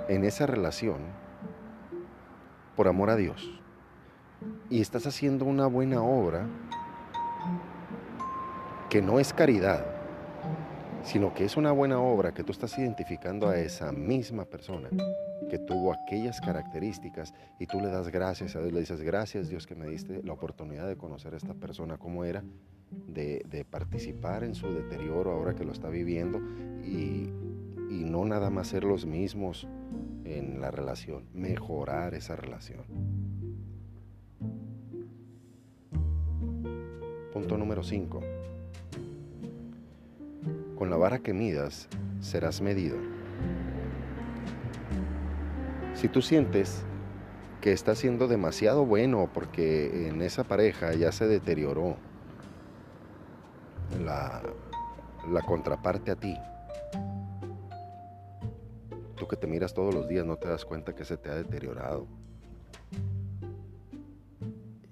en 0.09 0.25
esa 0.25 0.47
relación 0.47 1.01
por 2.77 2.87
amor 2.87 3.11
a 3.11 3.17
Dios. 3.17 3.61
Y 4.71 4.81
estás 4.81 5.09
haciendo 5.09 5.47
una 5.47 5.67
buena 5.67 6.01
obra 6.01 6.47
que 8.89 9.03
no 9.03 9.19
es 9.19 9.33
caridad, 9.33 9.92
sino 11.05 11.35
que 11.35 11.45
es 11.45 11.57
una 11.57 11.73
buena 11.73 12.01
obra 12.01 12.33
que 12.33 12.45
tú 12.45 12.53
estás 12.53 12.79
identificando 12.79 13.49
a 13.49 13.59
esa 13.59 13.93
misma 13.93 14.45
persona 14.45 14.89
que 15.51 15.59
tuvo 15.59 15.93
aquellas 15.93 16.41
características 16.41 17.35
y 17.59 17.67
tú 17.67 17.81
le 17.81 17.89
das 17.89 18.09
gracias 18.09 18.57
a 18.57 18.61
Dios, 18.61 18.73
le 18.73 18.81
dices 18.81 19.03
gracias 19.03 19.49
Dios 19.49 19.67
que 19.67 19.75
me 19.75 19.87
diste 19.87 20.23
la 20.23 20.33
oportunidad 20.33 20.87
de 20.87 20.97
conocer 20.97 21.35
a 21.35 21.37
esta 21.37 21.55
persona 21.55 21.99
como 21.99 22.25
era, 22.25 22.43
de, 23.09 23.67
participar 23.69 24.45
en 24.45 24.55
su 24.55 24.73
deterioro 24.73 25.33
ahora 25.33 25.55
que 25.55 25.65
lo 25.65 25.73
está 25.73 25.89
viviendo 25.89 26.41
y, 26.83 27.31
y 27.91 28.05
no 28.05 28.25
nada 28.25 28.51
más 28.51 28.69
ser 28.69 28.85
los 28.85 29.05
mismos 29.05 29.67
en 30.25 30.61
la 30.61 30.71
relación, 30.71 31.25
mejorar 31.35 32.15
esa 32.15 32.37
relación. 32.37 32.85
Punto 37.33 37.57
número 37.57 37.83
5. 37.83 38.21
Con 40.83 40.91
la 40.91 40.97
vara 40.97 41.21
que 41.21 41.33
midas 41.33 41.89
serás 42.19 42.61
medido. 42.61 42.97
Si 45.95 46.09
tú 46.09 46.21
sientes 46.21 46.83
que 47.61 47.71
está 47.71 47.95
siendo 47.95 48.27
demasiado 48.27 48.85
bueno 48.85 49.31
porque 49.33 50.09
en 50.09 50.23
esa 50.23 50.43
pareja 50.43 50.93
ya 50.95 51.13
se 51.13 51.29
deterioró 51.29 51.99
la, 54.05 54.43
la 55.31 55.43
contraparte 55.43 56.11
a 56.11 56.17
ti, 56.17 56.37
tú 59.15 59.29
que 59.29 59.37
te 59.37 59.47
miras 59.47 59.75
todos 59.75 59.95
los 59.95 60.09
días 60.09 60.27
no 60.27 60.35
te 60.35 60.49
das 60.49 60.65
cuenta 60.65 60.97
que 60.97 61.05
se 61.05 61.17
te 61.17 61.31
ha 61.31 61.37
deteriorado. 61.37 62.09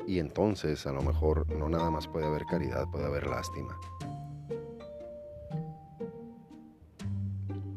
Y 0.07 0.21
entonces 0.21 0.87
a 0.87 0.93
lo 0.93 1.03
mejor 1.03 1.51
no 1.51 1.69
nada 1.69 1.91
más 1.91 2.07
puede 2.07 2.27
haber 2.27 2.45
caridad, 2.47 2.87
puede 2.93 3.07
haber 3.07 3.27
lástima. 3.27 3.77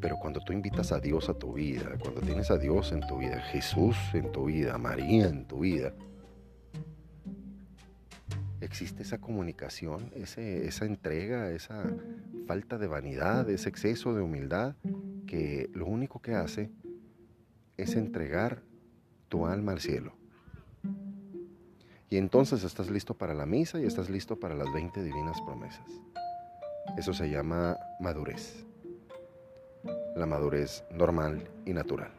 Pero 0.03 0.17
cuando 0.17 0.41
tú 0.41 0.51
invitas 0.51 0.91
a 0.91 0.99
Dios 0.99 1.29
a 1.29 1.33
tu 1.33 1.53
vida, 1.53 1.97
cuando 1.97 2.19
tienes 2.19 2.51
a 2.51 2.57
Dios 2.57 2.91
en 2.91 2.99
tu 3.07 3.19
vida, 3.19 3.39
Jesús 3.39 3.95
en 4.11 4.33
tu 4.33 4.47
vida, 4.47 4.77
María 4.77 5.29
en 5.29 5.45
tu 5.45 5.61
vida, 5.61 5.93
existe 8.59 9.03
esa 9.03 9.19
comunicación, 9.19 10.11
esa 10.13 10.83
entrega, 10.83 11.51
esa 11.51 11.85
falta 12.47 12.77
de 12.77 12.87
vanidad, 12.87 13.49
ese 13.49 13.69
exceso 13.69 14.13
de 14.13 14.21
humildad 14.21 14.75
que 15.25 15.69
lo 15.73 15.85
único 15.85 16.21
que 16.21 16.35
hace 16.35 16.69
es 17.77 17.95
entregar 17.95 18.61
tu 19.29 19.45
alma 19.45 19.71
al 19.71 19.79
cielo. 19.79 20.17
Y 22.09 22.17
entonces 22.17 22.65
estás 22.65 22.89
listo 22.89 23.13
para 23.13 23.33
la 23.33 23.45
misa 23.45 23.79
y 23.79 23.85
estás 23.85 24.09
listo 24.09 24.37
para 24.37 24.53
las 24.53 24.67
20 24.73 25.01
divinas 25.01 25.39
promesas. 25.45 25.87
Eso 26.97 27.13
se 27.13 27.29
llama 27.29 27.77
madurez. 28.01 28.65
La 30.15 30.25
madurez 30.25 30.83
normal 30.91 31.49
y 31.65 31.73
natural. 31.73 32.11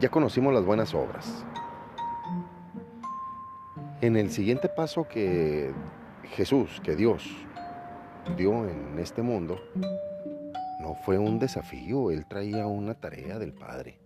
Ya 0.00 0.08
conocimos 0.08 0.52
las 0.52 0.64
buenas 0.64 0.94
obras. 0.94 1.44
En 4.00 4.16
el 4.16 4.30
siguiente 4.30 4.68
paso 4.68 5.06
que 5.06 5.72
Jesús, 6.22 6.80
que 6.82 6.96
Dios 6.96 7.24
dio 8.36 8.68
en 8.68 8.98
este 8.98 9.22
mundo, 9.22 9.60
no 10.80 10.94
fue 10.94 11.18
un 11.18 11.38
desafío, 11.38 12.10
él 12.10 12.26
traía 12.26 12.66
una 12.66 12.94
tarea 12.94 13.38
del 13.38 13.52
Padre. 13.52 14.00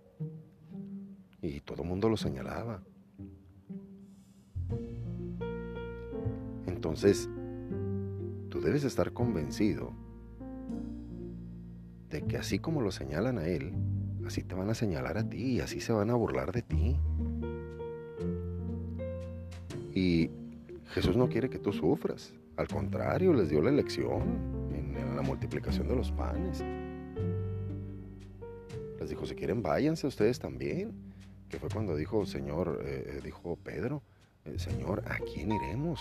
Y 1.40 1.61
todo 1.61 1.82
el 1.82 1.88
mundo 1.88 2.08
lo 2.08 2.16
señalaba. 2.16 2.82
Entonces, 6.66 7.28
tú 8.48 8.61
debes 8.61 8.84
estar 8.84 9.12
convencido 9.12 9.92
de 12.10 12.22
que 12.22 12.36
así 12.36 12.58
como 12.58 12.80
lo 12.80 12.90
señalan 12.90 13.38
a 13.38 13.46
él, 13.46 13.72
así 14.26 14.42
te 14.42 14.54
van 14.54 14.70
a 14.70 14.74
señalar 14.74 15.18
a 15.18 15.28
ti 15.28 15.54
y 15.54 15.60
así 15.60 15.80
se 15.80 15.92
van 15.92 16.10
a 16.10 16.14
burlar 16.14 16.52
de 16.52 16.62
ti. 16.62 16.96
Y 19.94 20.30
Jesús 20.88 21.16
no 21.16 21.28
quiere 21.28 21.50
que 21.50 21.58
tú 21.58 21.72
sufras. 21.72 22.32
Al 22.56 22.68
contrario, 22.68 23.32
les 23.32 23.48
dio 23.48 23.62
la 23.62 23.70
elección 23.70 24.58
la 25.18 25.22
multiplicación 25.22 25.88
de 25.88 25.96
los 25.96 26.12
panes. 26.12 26.62
Les 29.00 29.10
dijo, 29.10 29.26
si 29.26 29.34
quieren, 29.34 29.62
váyanse 29.62 30.06
ustedes 30.06 30.38
también. 30.38 30.92
Que 31.48 31.58
fue 31.58 31.68
cuando 31.70 31.96
dijo, 31.96 32.24
Señor, 32.24 32.82
eh, 32.84 33.16
eh, 33.16 33.20
dijo 33.24 33.56
Pedro, 33.56 34.02
eh, 34.44 34.60
Señor, 34.60 35.02
¿a 35.08 35.18
quién 35.18 35.50
iremos? 35.50 36.00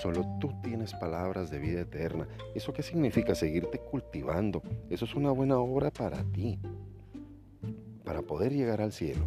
Solo 0.00 0.26
tú 0.40 0.52
tienes 0.62 0.94
palabras 0.94 1.50
de 1.50 1.58
vida 1.58 1.80
eterna. 1.82 2.26
¿Eso 2.54 2.72
qué 2.72 2.82
significa? 2.82 3.34
Seguirte 3.34 3.78
cultivando. 3.78 4.62
Eso 4.88 5.04
es 5.04 5.14
una 5.14 5.30
buena 5.30 5.58
obra 5.58 5.90
para 5.90 6.24
ti, 6.24 6.58
para 8.04 8.22
poder 8.22 8.52
llegar 8.52 8.80
al 8.80 8.92
cielo. 8.92 9.26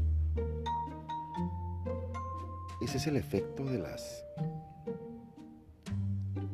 Ese 2.82 2.98
es 2.98 3.08
el 3.08 3.18
efecto 3.18 3.64
de 3.64 3.80
las 3.80 4.26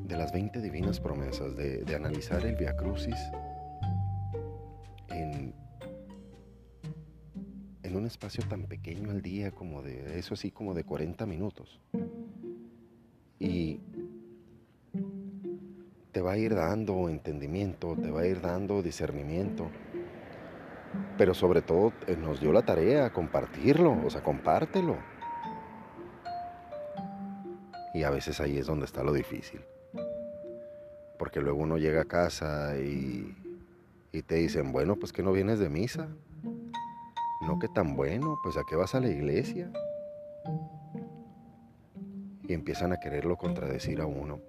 de 0.05 0.17
las 0.17 0.33
20 0.33 0.59
divinas 0.59 0.99
promesas, 0.99 1.55
de, 1.55 1.85
analizar 1.95 2.45
el 2.45 2.57
Via 2.57 2.75
Crucis 2.75 3.15
en, 5.07 5.53
en 7.81 7.95
un 7.95 8.05
espacio 8.05 8.43
tan 8.49 8.63
pequeño 8.63 9.09
al 9.09 9.21
día, 9.21 9.51
como 9.51 9.81
de 9.81 10.19
eso 10.19 10.33
así, 10.33 10.51
como 10.51 10.73
de 10.73 10.83
40 10.83 11.25
minutos. 11.25 11.79
Y 13.39 13.79
va 16.21 16.33
a 16.33 16.37
ir 16.37 16.55
dando 16.55 17.09
entendimiento, 17.09 17.95
te 17.95 18.11
va 18.11 18.21
a 18.21 18.27
ir 18.27 18.41
dando 18.41 18.81
discernimiento. 18.81 19.69
Pero 21.17 21.33
sobre 21.33 21.61
todo 21.61 21.93
eh, 22.07 22.15
nos 22.15 22.39
dio 22.39 22.51
la 22.51 22.63
tarea 22.63 23.11
compartirlo, 23.11 23.97
o 24.05 24.09
sea, 24.09 24.21
compártelo. 24.21 24.97
Y 27.93 28.03
a 28.03 28.09
veces 28.09 28.39
ahí 28.39 28.57
es 28.57 28.67
donde 28.67 28.85
está 28.85 29.03
lo 29.03 29.13
difícil 29.13 29.61
porque 31.21 31.39
luego 31.39 31.59
uno 31.59 31.77
llega 31.77 32.01
a 32.01 32.05
casa 32.05 32.75
y, 32.79 33.37
te 34.25 34.37
dicen, 34.37 34.71
bueno, 34.71 34.95
pues 34.95 35.13
que 35.13 35.21
no 35.21 35.31
vienes 35.31 35.59
de 35.59 35.69
misa. 35.69 36.07
No 37.41 37.59
que 37.59 37.67
tan 37.67 37.95
bueno, 37.95 38.39
pues 38.41 38.57
a 38.57 38.63
qué 38.67 38.75
vas 38.75 38.95
a 38.95 38.99
la 38.99 39.07
iglesia. 39.07 39.71
Y 42.47 42.53
empiezan 42.53 42.91
a 42.91 42.99
quererlo 42.99 43.37
contradecir 43.37 44.01
a 44.01 44.07
uno. 44.07 44.39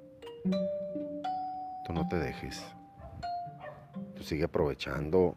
Tú 1.85 1.93
no 1.93 2.09
te 2.09 2.17
dejes. 2.17 2.65
Tú 4.17 4.23
sigue 4.23 4.45
aprovechando 4.45 5.37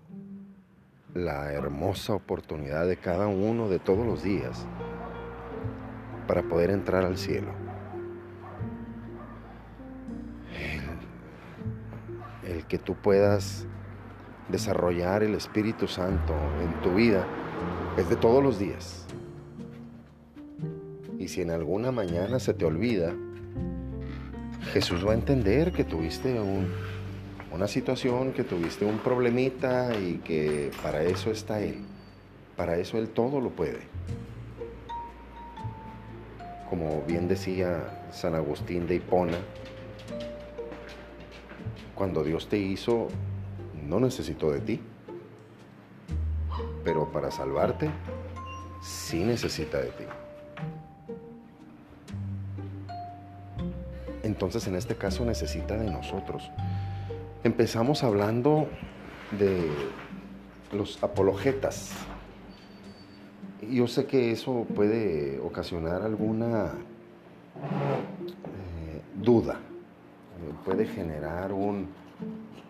la 1.13 1.51
hermosa 1.51 2.13
oportunidad 2.13 2.87
de 2.87 2.97
cada 2.97 3.27
uno 3.27 3.69
de 3.69 3.79
todos 3.79 4.05
los 4.05 4.21
días 4.21 4.65
para 6.27 6.43
poder 6.43 6.69
entrar 6.69 7.05
al 7.05 7.17
cielo. 7.17 7.65
el 12.47 12.65
que 12.67 12.77
tú 12.77 12.95
puedas 12.95 13.65
desarrollar 14.49 15.23
el 15.23 15.35
Espíritu 15.35 15.87
Santo 15.87 16.33
en 16.61 16.81
tu 16.81 16.95
vida 16.95 17.25
es 17.97 18.07
de 18.09 18.15
todos 18.15 18.43
los 18.43 18.59
días. 18.59 19.07
Y 21.17 21.27
si 21.27 21.41
en 21.41 21.49
alguna 21.49 21.91
mañana 21.91 22.39
se 22.39 22.53
te 22.53 22.65
olvida, 22.65 23.13
Jesús 24.73 25.05
va 25.05 25.11
a 25.11 25.15
entender 25.15 25.71
que 25.71 25.83
tuviste 25.83 26.39
una 27.51 27.67
situación, 27.67 28.33
que 28.33 28.43
tuviste 28.43 28.85
un 28.85 28.99
problemita 28.99 29.97
y 29.97 30.17
que 30.17 30.71
para 30.83 31.03
eso 31.03 31.31
está 31.31 31.61
Él. 31.61 31.79
Para 32.57 32.77
eso 32.77 32.97
Él 32.97 33.09
todo 33.09 33.39
lo 33.39 33.49
puede. 33.49 33.79
Como 36.69 37.03
bien 37.03 37.27
decía 37.27 38.07
San 38.11 38.35
Agustín 38.35 38.87
de 38.87 38.95
Hipona, 38.95 39.37
cuando 41.93 42.23
Dios 42.23 42.49
te 42.49 42.57
hizo, 42.57 43.07
no 43.87 43.99
necesitó 43.99 44.51
de 44.51 44.59
ti, 44.59 44.81
pero 46.83 47.11
para 47.11 47.31
salvarte, 47.31 47.89
sí 48.81 49.23
necesita 49.23 49.79
de 49.79 49.89
ti. 49.89 50.03
Entonces 54.35 54.67
en 54.67 54.75
este 54.75 54.95
caso 54.97 55.23
necesita 55.23 55.77
de 55.77 55.89
nosotros. 55.89 56.51
Empezamos 57.45 58.03
hablando 58.03 58.67
de 59.39 59.71
los 60.73 61.01
apologetas. 61.01 61.93
Yo 63.61 63.87
sé 63.87 64.07
que 64.07 64.33
eso 64.33 64.65
puede 64.75 65.39
ocasionar 65.39 66.01
alguna 66.01 66.73
eh, 68.35 69.01
duda, 69.23 69.57
puede 70.65 70.85
generar 70.85 71.53
un, 71.53 71.87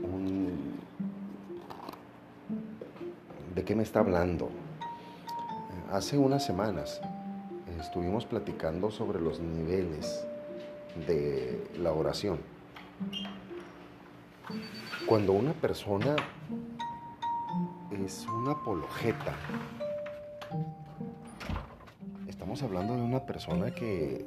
un... 0.04 0.76
¿De 3.56 3.64
qué 3.64 3.74
me 3.74 3.82
está 3.82 4.02
hablando? 4.02 4.52
Hace 5.92 6.20
unas 6.20 6.46
semanas 6.46 7.02
estuvimos 7.82 8.28
platicando 8.28 8.92
sobre 8.92 9.20
los 9.20 9.40
niveles 9.40 10.28
de 11.08 11.68
la 11.78 11.92
oración. 11.92 12.40
Cuando 15.08 15.34
una 15.34 15.54
persona 15.54 16.16
es 17.92 18.26
una 18.28 18.52
apologeta, 18.52 19.36
estamos 22.28 22.64
hablando 22.64 22.96
de 22.96 23.02
una 23.02 23.26
persona 23.26 23.72
que 23.72 24.26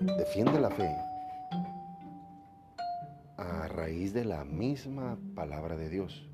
defiende 0.00 0.60
la 0.60 0.70
fe 0.70 0.94
a 3.36 3.68
raíz 3.68 4.12
de 4.12 4.24
la 4.24 4.44
misma 4.44 5.18
palabra 5.34 5.76
de 5.76 5.88
Dios, 5.88 6.28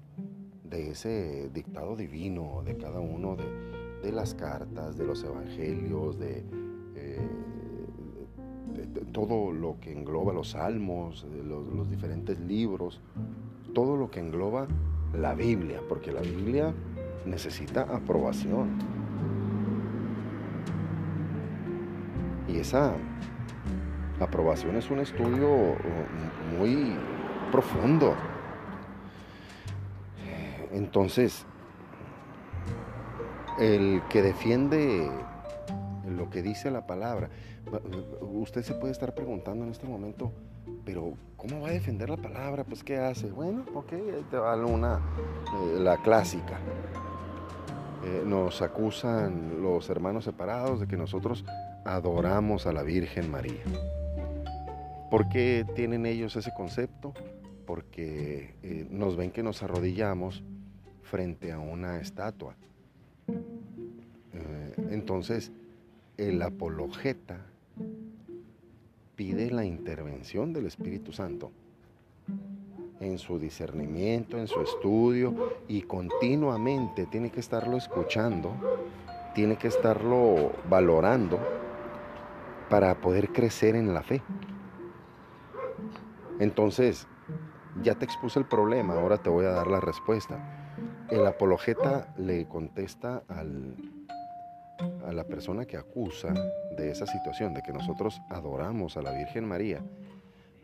de 0.65 0.91
ese 0.91 1.51
dictado 1.51 1.97
divino 1.97 2.63
de 2.65 2.77
cada 2.77 3.01
uno 3.01 3.37
de, 3.37 4.13
las 4.13 4.35
cartas, 4.35 4.97
de 4.97 5.05
los 5.05 5.23
evangelios, 5.23 6.19
de, 6.19 6.45
todo 9.13 9.53
lo 9.53 9.79
que 9.81 9.93
engloba 9.93 10.33
los 10.33 10.51
salmos, 10.51 11.27
los 11.45 11.91
diferentes 11.91 12.39
libros, 12.41 13.01
todo 13.75 13.97
lo 13.97 14.11
que 14.11 14.21
engloba 14.21 14.67
la 15.15 15.35
Biblia, 15.35 15.81
porque 15.89 16.13
la 16.13 16.21
Biblia 16.21 16.75
necesita 17.27 17.83
aprobación. 17.83 18.79
Y 22.49 22.59
esa 22.59 22.95
aprobación 24.21 24.77
es 24.77 24.91
un 24.91 25.01
estudio 25.01 25.49
uh, 25.49 26.59
muy 26.59 26.97
profundo. 27.51 28.15
Entonces, 30.73 31.45
el 33.59 34.03
que 34.09 34.23
defiende 34.23 35.11
lo 36.09 36.31
que 36.31 36.43
dice 36.43 36.71
la 36.71 36.87
palabra, 36.87 37.31
usted 38.21 38.63
se 38.63 38.75
puede 38.75 38.93
estar 38.93 39.15
preguntando 39.15 39.65
en 39.65 39.71
este 39.71 39.87
momento, 39.87 40.33
pero 40.85 41.15
¿cómo 41.37 41.61
va 41.61 41.69
a 41.69 41.73
defender 41.73 42.11
la 42.11 42.17
palabra? 42.17 42.65
Pues 42.65 42.83
¿qué 42.83 42.99
hace? 42.99 43.31
Bueno, 43.31 43.65
ok, 43.75 43.93
ahí 43.93 44.27
te 44.31 44.37
va 44.37 44.57
una, 44.57 45.01
eh, 45.55 45.81
la 45.81 45.97
clásica. 45.99 46.59
Eh, 48.05 48.23
nos 48.27 48.63
acusan 48.63 49.63
los 49.63 49.89
hermanos 49.89 50.25
separados 50.25 50.81
de 50.81 50.89
que 50.89 50.97
nosotros 50.97 51.45
adoramos 51.85 52.67
a 52.67 52.73
la 52.73 52.83
Virgen 52.83 53.31
María. 53.31 53.63
¿Por 55.11 55.29
qué 55.29 55.65
tienen 55.75 56.07
ellos 56.07 56.35
ese 56.37 56.53
concepto? 56.53 57.13
Porque 57.67 58.57
eh, 58.63 58.87
nos 58.91 59.17
ven 59.17 59.31
que 59.31 59.43
nos 59.43 59.63
arrodillamos 59.63 60.43
frente 61.03 61.53
a 61.53 61.59
una 61.59 62.01
estatua. 62.01 62.57
entonces, 64.91 65.53
el 66.29 66.41
apologeta 66.43 67.47
pide 69.17 69.51
la 69.51 69.65
intervención 69.65 70.53
del 70.53 70.67
Espíritu 70.67 71.13
Santo 71.13 71.51
en 73.01 73.19
su 73.19 73.41
discernimiento, 73.41 74.39
en 74.39 74.47
su 74.47 74.61
estudio 74.61 75.35
y 75.67 75.83
continuamente 75.83 77.07
tiene 77.07 77.31
que 77.31 77.41
estarlo 77.41 77.77
escuchando, 77.77 78.55
tiene 79.35 79.57
que 79.57 79.67
estarlo 79.67 80.53
valorando 80.71 81.41
para 82.71 83.01
poder 83.01 83.31
crecer 83.33 83.75
en 83.75 83.93
la 83.93 84.03
fe. 84.03 84.23
Entonces, 86.39 87.09
ya 87.83 87.97
te 87.97 88.05
expuse 88.05 88.39
el 88.39 88.47
problema, 88.47 88.95
ahora 88.95 89.19
te 89.19 89.29
voy 89.29 89.45
a 89.45 89.51
dar 89.51 89.67
la 89.67 89.81
respuesta. 89.81 90.69
El 91.11 91.27
apologeta 91.27 92.15
le 92.17 92.47
contesta 92.47 93.25
al, 93.29 93.92
a 95.07 95.13
la 95.13 95.25
persona 95.25 95.65
que 95.65 95.77
acusa 95.77 96.33
de 96.77 96.91
esa 96.91 97.07
situación, 97.07 97.55
de 97.55 97.63
que 97.63 97.73
nosotros 97.73 98.21
adoramos 98.31 98.97
a 98.97 99.03
la 99.03 99.13
Virgen 99.13 99.47
María, 99.47 99.83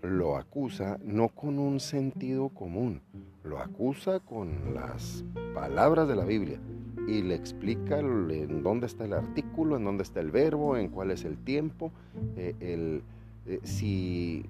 lo 0.02 0.36
acusa 0.36 0.98
no 1.02 1.28
con 1.28 1.58
un 1.58 1.80
sentido 1.80 2.50
común, 2.50 3.02
lo 3.42 3.58
acusa 3.58 4.20
con 4.20 4.74
las 4.74 5.24
palabras 5.54 6.06
de 6.08 6.16
la 6.16 6.24
Biblia 6.24 6.60
y 7.06 7.22
le 7.22 7.34
explica 7.34 7.98
en 7.98 8.62
dónde 8.62 8.86
está 8.86 9.04
el 9.04 9.14
artículo, 9.14 9.76
en 9.76 9.84
dónde 9.84 10.02
está 10.02 10.20
el 10.20 10.30
verbo, 10.30 10.76
en 10.76 10.88
cuál 10.88 11.10
es 11.10 11.24
el 11.24 11.38
tiempo, 11.38 11.90
eh, 12.36 12.54
el, 12.60 13.02
eh, 13.46 13.60
si, 13.62 14.44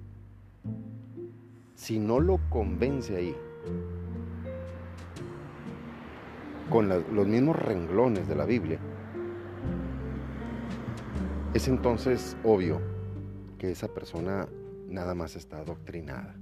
si 1.75 1.99
no 1.99 2.19
lo 2.19 2.39
convence 2.49 3.15
ahí, 3.15 3.35
con 6.69 6.89
los 6.89 7.27
mismos 7.27 7.55
renglones 7.55 8.27
de 8.27 8.35
la 8.35 8.45
Biblia, 8.45 8.79
es 11.53 11.67
entonces 11.67 12.37
obvio 12.43 12.79
que 13.57 13.71
esa 13.71 13.87
persona 13.87 14.47
nada 14.87 15.15
más 15.15 15.35
está 15.35 15.57
adoctrinada. 15.57 16.35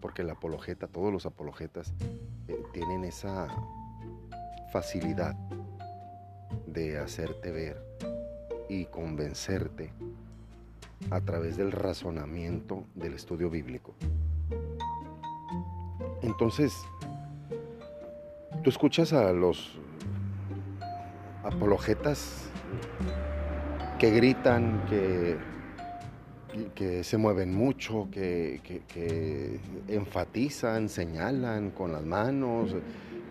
Porque 0.00 0.22
el 0.22 0.30
apologeta, 0.30 0.86
todos 0.86 1.12
los 1.12 1.26
apologetas 1.26 1.92
eh, 2.48 2.62
tienen 2.72 3.04
esa 3.04 3.48
facilidad 4.72 5.34
de 6.66 6.98
hacerte 6.98 7.50
ver 7.50 7.82
y 8.68 8.84
convencerte 8.86 9.92
a 11.10 11.20
través 11.20 11.56
del 11.56 11.72
razonamiento 11.72 12.84
del 12.94 13.14
estudio 13.14 13.50
bíblico. 13.50 13.94
Entonces, 16.22 16.72
tú 18.62 18.70
escuchas 18.70 19.12
a 19.12 19.32
los 19.32 19.78
apologetas 21.42 22.50
que 24.04 24.10
gritan, 24.10 24.84
que, 24.86 25.38
que 26.74 27.02
se 27.04 27.16
mueven 27.16 27.54
mucho, 27.54 28.06
que, 28.12 28.60
enfatizan, 29.88 30.90
señalan 30.90 31.70
con 31.70 31.92
las 31.92 32.04
manos, 32.04 32.76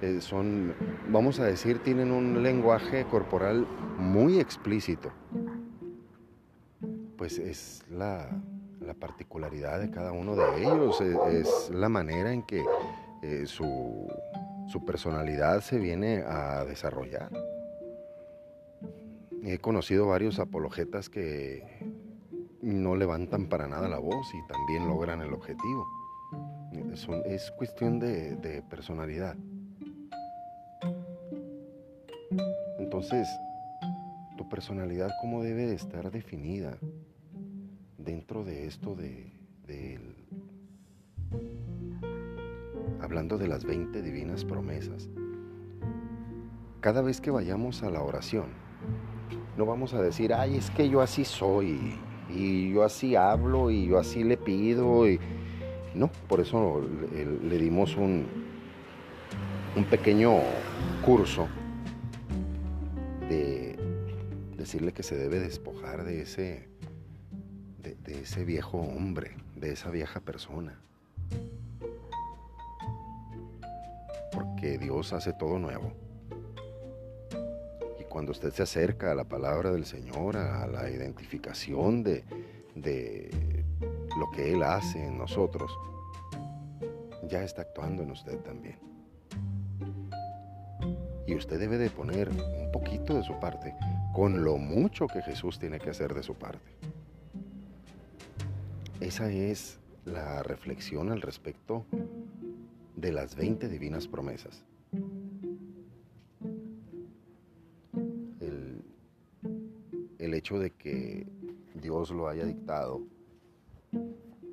eh, 0.02 0.20
son, 0.20 0.74
vamos 1.10 1.40
a 1.40 1.46
decir, 1.46 1.84
tienen 1.84 2.12
un 2.12 2.42
lenguaje 2.42 3.06
corporal 3.06 3.68
muy 4.00 4.40
explícito. 4.40 5.12
Pues 7.18 7.38
es 7.38 7.84
la, 7.92 8.30
particularidad 9.00 9.80
de 9.80 9.92
cada 9.92 10.12
uno 10.12 10.36
de 10.36 10.60
ellos, 10.60 11.00
es, 11.02 11.70
la 11.70 11.88
manera 11.88 12.34
en 12.34 12.42
que 12.42 12.64
eh, 13.22 13.44
su, 13.46 14.08
su 14.66 14.84
personalidad 14.84 15.62
se 15.62 15.78
viene 15.78 16.24
a 16.28 16.66
desarrollar. 16.66 17.30
He 19.46 19.58
conocido 19.58 20.08
varios 20.08 20.40
apologetas 20.40 21.10
que 21.10 21.64
no 22.62 22.96
levantan 22.96 23.50
para 23.50 23.68
nada 23.68 23.90
la 23.90 24.00
voz 24.00 24.34
y 24.34 24.48
también 24.48 24.88
logran 24.88 25.22
el 25.22 25.34
objetivo. 25.34 25.86
es 27.26 27.52
cuestión 27.52 28.00
de, 28.00 28.64
personalidad. 28.70 29.36
Entonces, 32.80 33.28
tu 34.38 34.48
personalidad 34.48 35.12
cómo 35.20 35.44
debe 35.44 35.68
de 35.68 35.76
estar 35.76 36.10
definida 36.10 36.78
dentro 37.98 38.46
de 38.46 38.66
esto 38.68 38.96
de 38.96 39.34
hablando 43.02 43.38
de 43.38 43.50
las 43.50 43.66
20 43.66 44.02
divinas 44.02 44.46
promesas. 44.46 45.10
Cada 46.80 47.02
vez 47.02 47.20
que 47.20 47.32
vayamos 47.32 47.84
a 47.84 47.90
la 47.90 48.02
oración, 48.02 48.63
no 49.58 49.66
vamos 49.66 49.94
a 49.94 50.02
decir, 50.02 50.34
ay, 50.34 50.58
es 50.58 50.70
que 50.72 50.90
yo 50.90 51.02
así 51.02 51.26
soy, 51.26 52.00
y 52.30 52.74
yo 52.74 52.84
así 52.84 53.16
hablo, 53.16 53.70
y 53.70 53.88
yo 53.88 54.00
así 54.00 54.24
le 54.24 54.38
pido. 54.38 55.08
Y... 55.08 55.20
No, 55.94 56.10
por 56.28 56.40
eso 56.40 56.82
le, 57.44 57.58
dimos 57.58 57.96
un, 57.96 58.26
un 59.76 59.86
pequeño 59.86 60.40
curso 61.06 61.48
de, 63.30 63.78
decirle 64.58 64.92
que 64.92 65.04
se 65.04 65.16
debe 65.16 65.40
despojar 65.40 66.04
de 66.04 66.22
ese, 66.22 66.68
de, 67.82 67.96
de 67.96 68.22
ese 68.22 68.44
viejo 68.46 68.80
hombre, 68.80 69.36
de 69.56 69.74
esa 69.74 69.92
vieja 69.92 70.20
persona. 70.20 70.80
Porque 74.32 74.80
Dios 74.80 75.14
hace 75.14 75.32
todo 75.34 75.60
nuevo. 75.60 75.94
Cuando 78.14 78.32
usted 78.32 78.54
se 78.54 78.62
acerca 78.62 79.12
a 79.12 79.16
la 79.16 79.24
palabra 79.24 79.72
del 79.72 79.86
Señor, 79.86 80.38
a 80.38 80.68
la 80.68 80.88
identificación 80.88 82.04
de, 82.04 82.24
de 82.76 83.66
lo 84.20 84.30
que 84.30 84.54
Él 84.54 84.62
hace 84.62 85.04
en 85.04 85.18
nosotros, 85.18 85.76
ya 87.28 87.42
está 87.42 87.64
actuando 87.64 88.04
en 88.04 88.12
usted 88.12 88.38
también. 88.42 88.78
Y 91.26 91.34
usted 91.34 91.60
debe 91.60 91.80
de 91.80 91.90
poner 91.90 92.30
un 92.30 92.72
poquito 92.72 93.16
de 93.16 93.24
su 93.24 93.40
parte 93.40 93.74
con 94.14 94.44
lo 94.44 94.58
mucho 94.58 95.08
que 95.08 95.24
Jesús 95.24 95.58
tiene 95.58 95.80
que 95.80 95.90
hacer 95.90 96.14
de 96.14 96.22
su 96.22 96.36
parte. 96.36 96.72
Esa 99.00 99.32
es 99.32 99.80
la 100.06 100.44
reflexión 100.44 101.12
al 101.12 101.24
respecto 101.24 101.88
de 102.96 103.12
las 103.12 103.36
20 103.36 103.68
divinas 103.70 104.08
promesas. 104.08 104.64
El 110.24 110.34
hecho 110.34 110.58
de 110.58 110.72
que 110.72 111.28
Dios 111.76 112.12
lo 112.12 112.30
haya 112.30 112.46
dictado, 112.46 113.02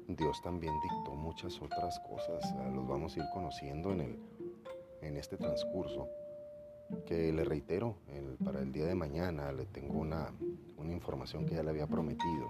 Dios 0.08 0.42
también 0.42 0.74
dictó 0.82 1.14
muchas 1.14 1.60
otras 1.62 2.00
cosas, 2.00 2.42
los 2.74 2.86
vamos 2.88 3.16
a 3.16 3.20
ir 3.20 3.24
conociendo 3.32 3.92
en, 3.92 4.00
el, 4.00 4.18
en 5.02 5.16
este 5.16 5.36
transcurso, 5.36 6.08
que 7.06 7.32
le 7.32 7.44
reitero, 7.44 7.94
para 8.44 8.60
el 8.60 8.72
día 8.72 8.86
de 8.86 8.96
mañana 8.96 9.52
le 9.52 9.64
tengo 9.66 10.00
una, 10.00 10.32
una 10.76 10.92
información 10.92 11.46
que 11.46 11.54
ya 11.54 11.62
le 11.62 11.70
había 11.70 11.86
prometido. 11.86 12.48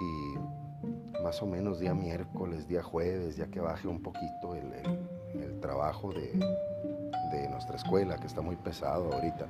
Y 0.00 1.22
más 1.22 1.40
o 1.40 1.46
menos 1.46 1.80
día 1.80 1.94
miércoles, 1.94 2.68
día 2.68 2.82
jueves, 2.82 3.36
ya 3.36 3.46
que 3.46 3.60
baje 3.60 3.88
un 3.88 4.02
poquito 4.02 4.54
el, 4.54 4.70
el, 5.40 5.60
trabajo 5.60 6.12
de, 6.12 6.32
de, 7.32 7.48
nuestra 7.48 7.76
escuela, 7.76 8.18
que 8.18 8.26
está 8.26 8.42
muy 8.42 8.56
pesado 8.56 9.10
ahorita, 9.14 9.46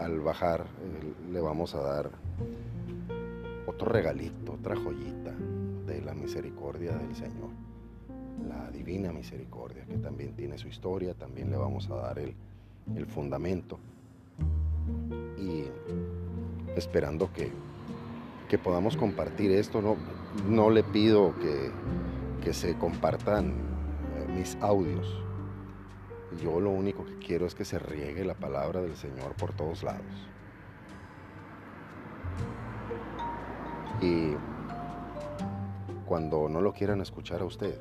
al 0.00 0.20
bajar 0.20 0.66
le 1.30 1.40
vamos 1.40 1.74
a 1.74 1.80
dar 1.80 2.10
otro 3.66 3.90
regalito, 3.90 4.52
otra 4.52 4.76
joyita 4.76 5.32
de 5.86 6.00
la 6.02 6.14
misericordia 6.14 6.96
del 6.96 7.14
Señor, 7.14 7.50
la 8.48 8.70
divina 8.70 9.12
misericordia, 9.12 9.84
que 9.86 9.98
también 9.98 10.34
tiene 10.34 10.58
su 10.58 10.68
historia, 10.68 11.14
también 11.14 11.50
le 11.50 11.56
vamos 11.56 11.88
a 11.90 11.96
dar 11.96 12.18
el, 12.18 12.34
el 12.94 13.06
fundamento. 13.06 13.78
Y 15.38 15.64
esperando 16.76 17.32
que, 17.32 17.50
que, 18.48 18.58
podamos 18.58 18.96
compartir 18.96 19.50
esto, 19.52 19.82
no, 19.82 19.96
no 20.48 20.70
le 20.70 20.82
pido 20.82 21.34
que, 21.38 21.70
que 22.42 22.52
se 22.52 22.76
compartan 22.76 23.50
eh, 23.50 24.32
mis 24.34 24.56
audios, 24.60 25.22
yo 26.36 26.60
lo 26.60 26.70
único 26.70 27.04
que 27.04 27.18
quiero 27.18 27.46
es 27.46 27.54
que 27.54 27.64
se 27.64 27.78
riegue 27.78 28.24
la 28.24 28.34
palabra 28.34 28.80
del 28.80 28.96
Señor 28.96 29.34
por 29.34 29.52
todos 29.52 29.82
lados. 29.82 30.04
Y 34.00 34.34
cuando 36.06 36.48
no 36.48 36.60
lo 36.60 36.72
quieran 36.72 37.00
escuchar 37.00 37.40
a 37.40 37.44
usted, 37.44 37.80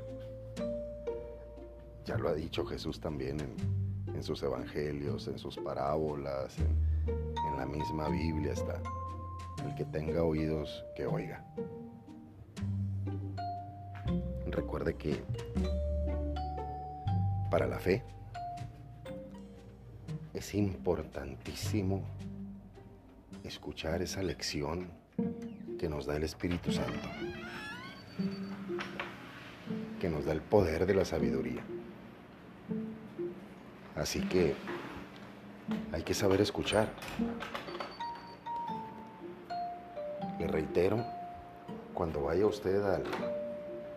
ya 2.05 2.17
lo 2.17 2.29
ha 2.29 2.33
dicho 2.33 2.65
Jesús 2.65 2.99
también 2.99 3.37
en, 3.41 4.23
sus 4.23 4.41
evangelios, 4.41 5.27
en 5.27 5.37
sus 5.37 5.57
parábolas, 5.57 6.57
en, 6.57 6.75
en 7.51 7.57
la 7.57 7.65
misma 7.65 8.09
Biblia 8.09 8.53
está. 8.53 8.81
El 9.63 9.75
que 9.75 9.85
tenga 9.85 10.23
oídos, 10.23 10.83
que 10.95 11.05
oiga. 11.05 11.45
Recuerde 14.47 14.95
que 14.95 15.21
para 17.51 17.67
la 17.67 17.79
fe 17.79 18.03
es 20.37 20.53
importantísimo 20.53 22.03
escuchar 23.43 24.03
esa 24.03 24.21
lección 24.21 24.91
que 25.79 25.89
nos 25.89 26.05
da 26.05 26.15
el 26.15 26.23
Espíritu 26.23 26.71
Santo, 26.71 27.09
que 29.99 30.09
nos 30.09 30.25
da 30.25 30.33
el 30.33 30.41
poder 30.41 30.85
de 30.85 30.93
la 30.93 31.05
sabiduría. 31.05 31.63
Así 33.95 34.21
que 34.21 34.53
hay 35.91 36.03
que 36.03 36.13
saber 36.13 36.39
escuchar. 36.41 36.93
Le 40.39 40.47
reitero, 40.47 41.03
cuando 41.95 42.21
vaya 42.21 42.45
usted 42.45 42.83
al 42.83 43.03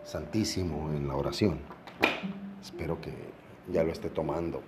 Santísimo 0.03 0.91
en 0.91 1.07
la 1.07 1.15
oración, 1.15 1.59
espero 2.59 2.99
que 2.99 3.13
ya 3.71 3.83
lo 3.83 3.91
esté 3.91 4.09
tomando. 4.09 4.63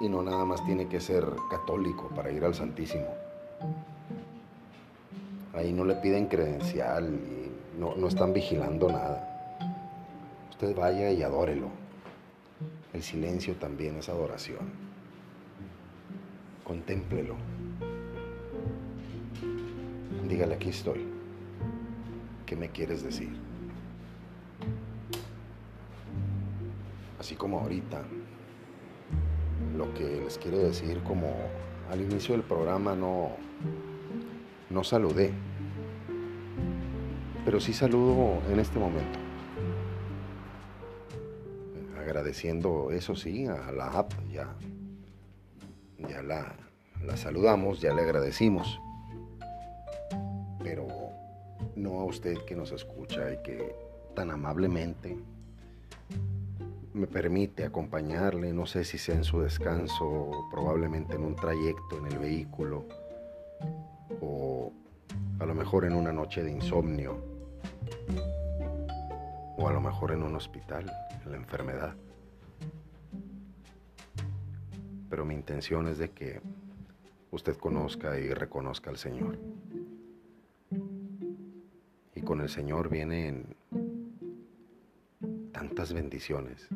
Y 0.00 0.08
no 0.08 0.22
nada 0.22 0.44
más 0.44 0.64
tiene 0.64 0.88
que 0.88 1.00
ser 1.00 1.24
católico 1.50 2.08
para 2.14 2.30
ir 2.30 2.44
al 2.44 2.54
Santísimo. 2.54 3.08
Ahí 5.54 5.72
no 5.72 5.84
le 5.84 5.96
piden 5.96 6.26
credencial 6.26 7.08
y 7.08 7.78
no, 7.80 7.96
no 7.96 8.06
están 8.06 8.32
vigilando 8.32 8.88
nada. 8.88 9.56
Usted 10.50 10.76
vaya 10.76 11.10
y 11.10 11.22
adórelo. 11.22 11.68
El 12.92 13.02
silencio 13.02 13.54
también 13.56 13.96
es 13.96 14.08
adoración. 14.08 14.70
Contémplelo. 16.64 17.36
Dígale, 20.28 20.54
aquí 20.54 20.68
estoy. 20.68 21.06
¿Qué 22.44 22.54
me 22.54 22.70
quieres 22.70 23.02
decir? 23.02 23.30
Así 27.18 27.34
como 27.34 27.60
ahorita, 27.60 28.02
lo 29.78 29.94
que 29.94 30.20
les 30.20 30.36
quiero 30.38 30.58
decir, 30.58 31.00
como 31.04 31.32
al 31.88 32.00
inicio 32.00 32.34
del 32.34 32.42
programa 32.42 32.96
no, 32.96 33.30
no 34.70 34.82
saludé, 34.82 35.32
pero 37.44 37.60
sí 37.60 37.72
saludo 37.72 38.42
en 38.50 38.58
este 38.58 38.78
momento. 38.80 39.18
Agradeciendo, 41.96 42.90
eso 42.90 43.14
sí, 43.14 43.46
a 43.46 43.70
la 43.70 43.86
app, 43.86 44.12
ya, 44.32 44.56
ya 46.08 46.22
la, 46.22 46.56
la 47.04 47.16
saludamos, 47.16 47.80
ya 47.80 47.94
le 47.94 48.02
agradecimos, 48.02 48.80
pero 50.60 50.88
no 51.76 52.00
a 52.00 52.04
usted 52.04 52.36
que 52.46 52.56
nos 52.56 52.72
escucha 52.72 53.32
y 53.32 53.42
que 53.44 53.76
tan 54.16 54.32
amablemente 54.32 55.16
me 56.98 57.06
permite 57.06 57.64
acompañarle, 57.64 58.52
no 58.52 58.66
sé 58.66 58.84
si 58.84 58.98
sea 58.98 59.14
en 59.14 59.24
su 59.24 59.40
descanso, 59.40 60.48
probablemente 60.50 61.14
en 61.14 61.22
un 61.22 61.36
trayecto 61.36 61.98
en 61.98 62.06
el 62.06 62.18
vehículo, 62.18 62.86
o 64.20 64.72
a 65.38 65.46
lo 65.46 65.54
mejor 65.54 65.84
en 65.84 65.94
una 65.94 66.12
noche 66.12 66.42
de 66.42 66.50
insomnio, 66.50 67.16
o 69.56 69.68
a 69.68 69.72
lo 69.72 69.80
mejor 69.80 70.10
en 70.10 70.24
un 70.24 70.34
hospital, 70.34 70.90
en 71.24 71.30
la 71.30 71.36
enfermedad. 71.36 71.94
Pero 75.08 75.24
mi 75.24 75.34
intención 75.34 75.86
es 75.86 75.98
de 75.98 76.10
que 76.10 76.40
usted 77.30 77.56
conozca 77.56 78.18
y 78.18 78.34
reconozca 78.34 78.90
al 78.90 78.98
Señor. 78.98 79.38
Y 82.14 82.20
con 82.22 82.40
el 82.40 82.48
Señor 82.48 82.90
vienen 82.90 83.56
tantas 85.52 85.92
bendiciones. 85.92 86.68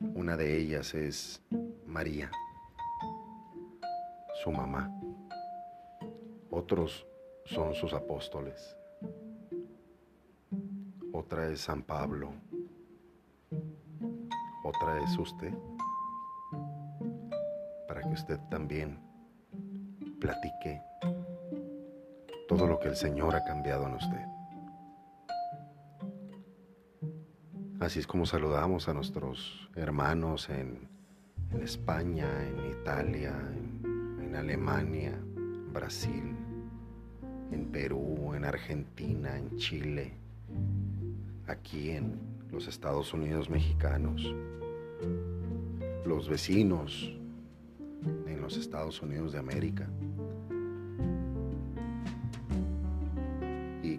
Una 0.00 0.36
de 0.36 0.56
ellas 0.56 0.94
es 0.94 1.42
María, 1.86 2.30
su 4.42 4.52
mamá. 4.52 4.92
Otros 6.50 7.06
son 7.44 7.74
sus 7.74 7.92
apóstoles. 7.92 8.76
Otra 11.12 11.48
es 11.48 11.62
San 11.62 11.82
Pablo. 11.82 12.32
Otra 14.62 15.02
es 15.02 15.18
usted. 15.18 15.52
Para 17.88 18.02
que 18.02 18.10
usted 18.10 18.38
también 18.50 19.00
platique 20.20 20.80
todo 22.46 22.66
lo 22.66 22.78
que 22.78 22.88
el 22.88 22.96
Señor 22.96 23.34
ha 23.34 23.44
cambiado 23.44 23.86
en 23.86 23.94
usted. 23.94 24.37
Así 27.80 28.00
es 28.00 28.06
como 28.08 28.26
saludamos 28.26 28.88
a 28.88 28.94
nuestros 28.94 29.70
hermanos 29.76 30.50
en, 30.50 30.88
España, 31.62 32.28
en 32.46 32.72
Italia, 32.72 33.34
en, 33.56 34.20
en 34.20 34.36
Alemania, 34.36 35.18
Brasil, 35.72 36.34
en 37.52 37.66
Perú, 37.66 38.34
en 38.34 38.44
Argentina, 38.44 39.38
en 39.38 39.56
Chile, 39.56 40.12
aquí 41.46 41.90
en 41.90 42.18
los 42.50 42.66
Estados 42.66 43.14
Unidos 43.14 43.48
mexicanos. 43.48 44.34
los 46.04 46.28
vecinos 46.28 47.14
en 48.26 48.40
los 48.40 48.56
Estados 48.56 49.02
Unidos 49.02 49.32
de 49.32 49.38
América. 49.38 49.88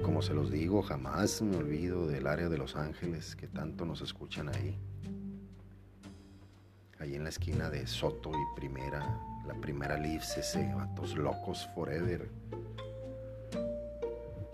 Como 0.10 0.24
se 0.24 0.34
los 0.34 0.50
digo, 0.50 0.82
jamás 0.82 1.40
me 1.44 1.56
olvido 1.56 2.08
del 2.08 2.26
área 2.26 2.50
de 2.50 2.58
Los 2.58 2.76
Ángeles 2.76 3.36
que 3.36 3.48
tanto 3.48 3.86
nos 3.86 4.02
escuchan 4.02 4.50
ahí. 4.50 4.76
Ahí 6.98 7.14
en 7.14 7.24
la 7.24 7.30
esquina 7.30 7.70
de 7.70 7.86
Soto 7.86 8.32
y 8.32 8.60
Primera, 8.60 9.20
la 9.46 9.54
primera 9.54 10.00
Leaf 10.00 10.24
CC, 10.24 10.74
vatos 10.74 11.16
locos 11.16 11.70
forever. 11.76 12.28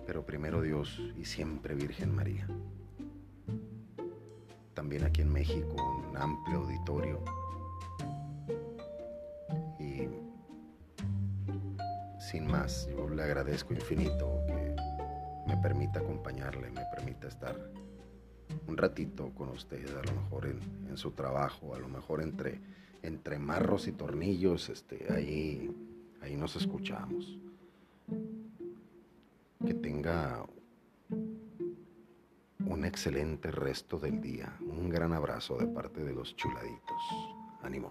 Pero 0.06 0.26
primero 0.26 0.62
Dios 0.62 1.02
y 1.18 1.24
siempre 1.24 1.74
Virgen 1.74 2.14
María. 2.14 2.50
También 4.74 5.06
aquí 5.06 5.22
en 5.22 5.32
México, 5.32 6.06
un 6.10 6.18
amplio 6.18 6.58
auditorio. 6.58 7.24
Y 9.80 10.10
sin 12.20 12.46
más, 12.46 12.90
yo 12.90 13.08
le 13.08 13.24
agradezco 13.24 13.74
infinito 13.74 14.46
me 15.48 15.58
permita 15.58 16.00
acompañarle, 16.00 16.70
me 16.72 16.86
permita 16.96 17.28
estar 17.28 17.56
un 18.68 18.78
ratito 18.78 19.32
con 19.36 19.50
usted, 19.50 19.88
a 19.98 20.04
lo 20.04 20.22
mejor 20.22 20.48
en, 20.48 20.98
su 20.98 21.12
trabajo, 21.12 21.76
a 21.76 21.80
lo 21.80 21.90
mejor 21.90 22.22
entre, 22.22 22.62
entre 23.04 23.38
marros 23.38 23.88
y 23.88 23.92
tornillos, 23.92 24.70
este, 24.70 25.12
ahí, 25.14 25.70
ahí 26.22 26.36
nos 26.38 26.56
escuchamos. 26.56 27.38
Que 29.66 29.74
tenga 29.74 30.46
un 31.10 32.86
excelente 32.86 33.52
resto 33.52 34.00
del 34.00 34.22
día. 34.22 34.56
Un 34.62 34.90
gran 34.90 35.14
abrazo 35.14 35.58
de 35.58 35.68
parte 35.68 36.04
de 36.04 36.14
los 36.14 36.36
chuladitos. 36.36 37.02
Ánimo. 37.62 37.90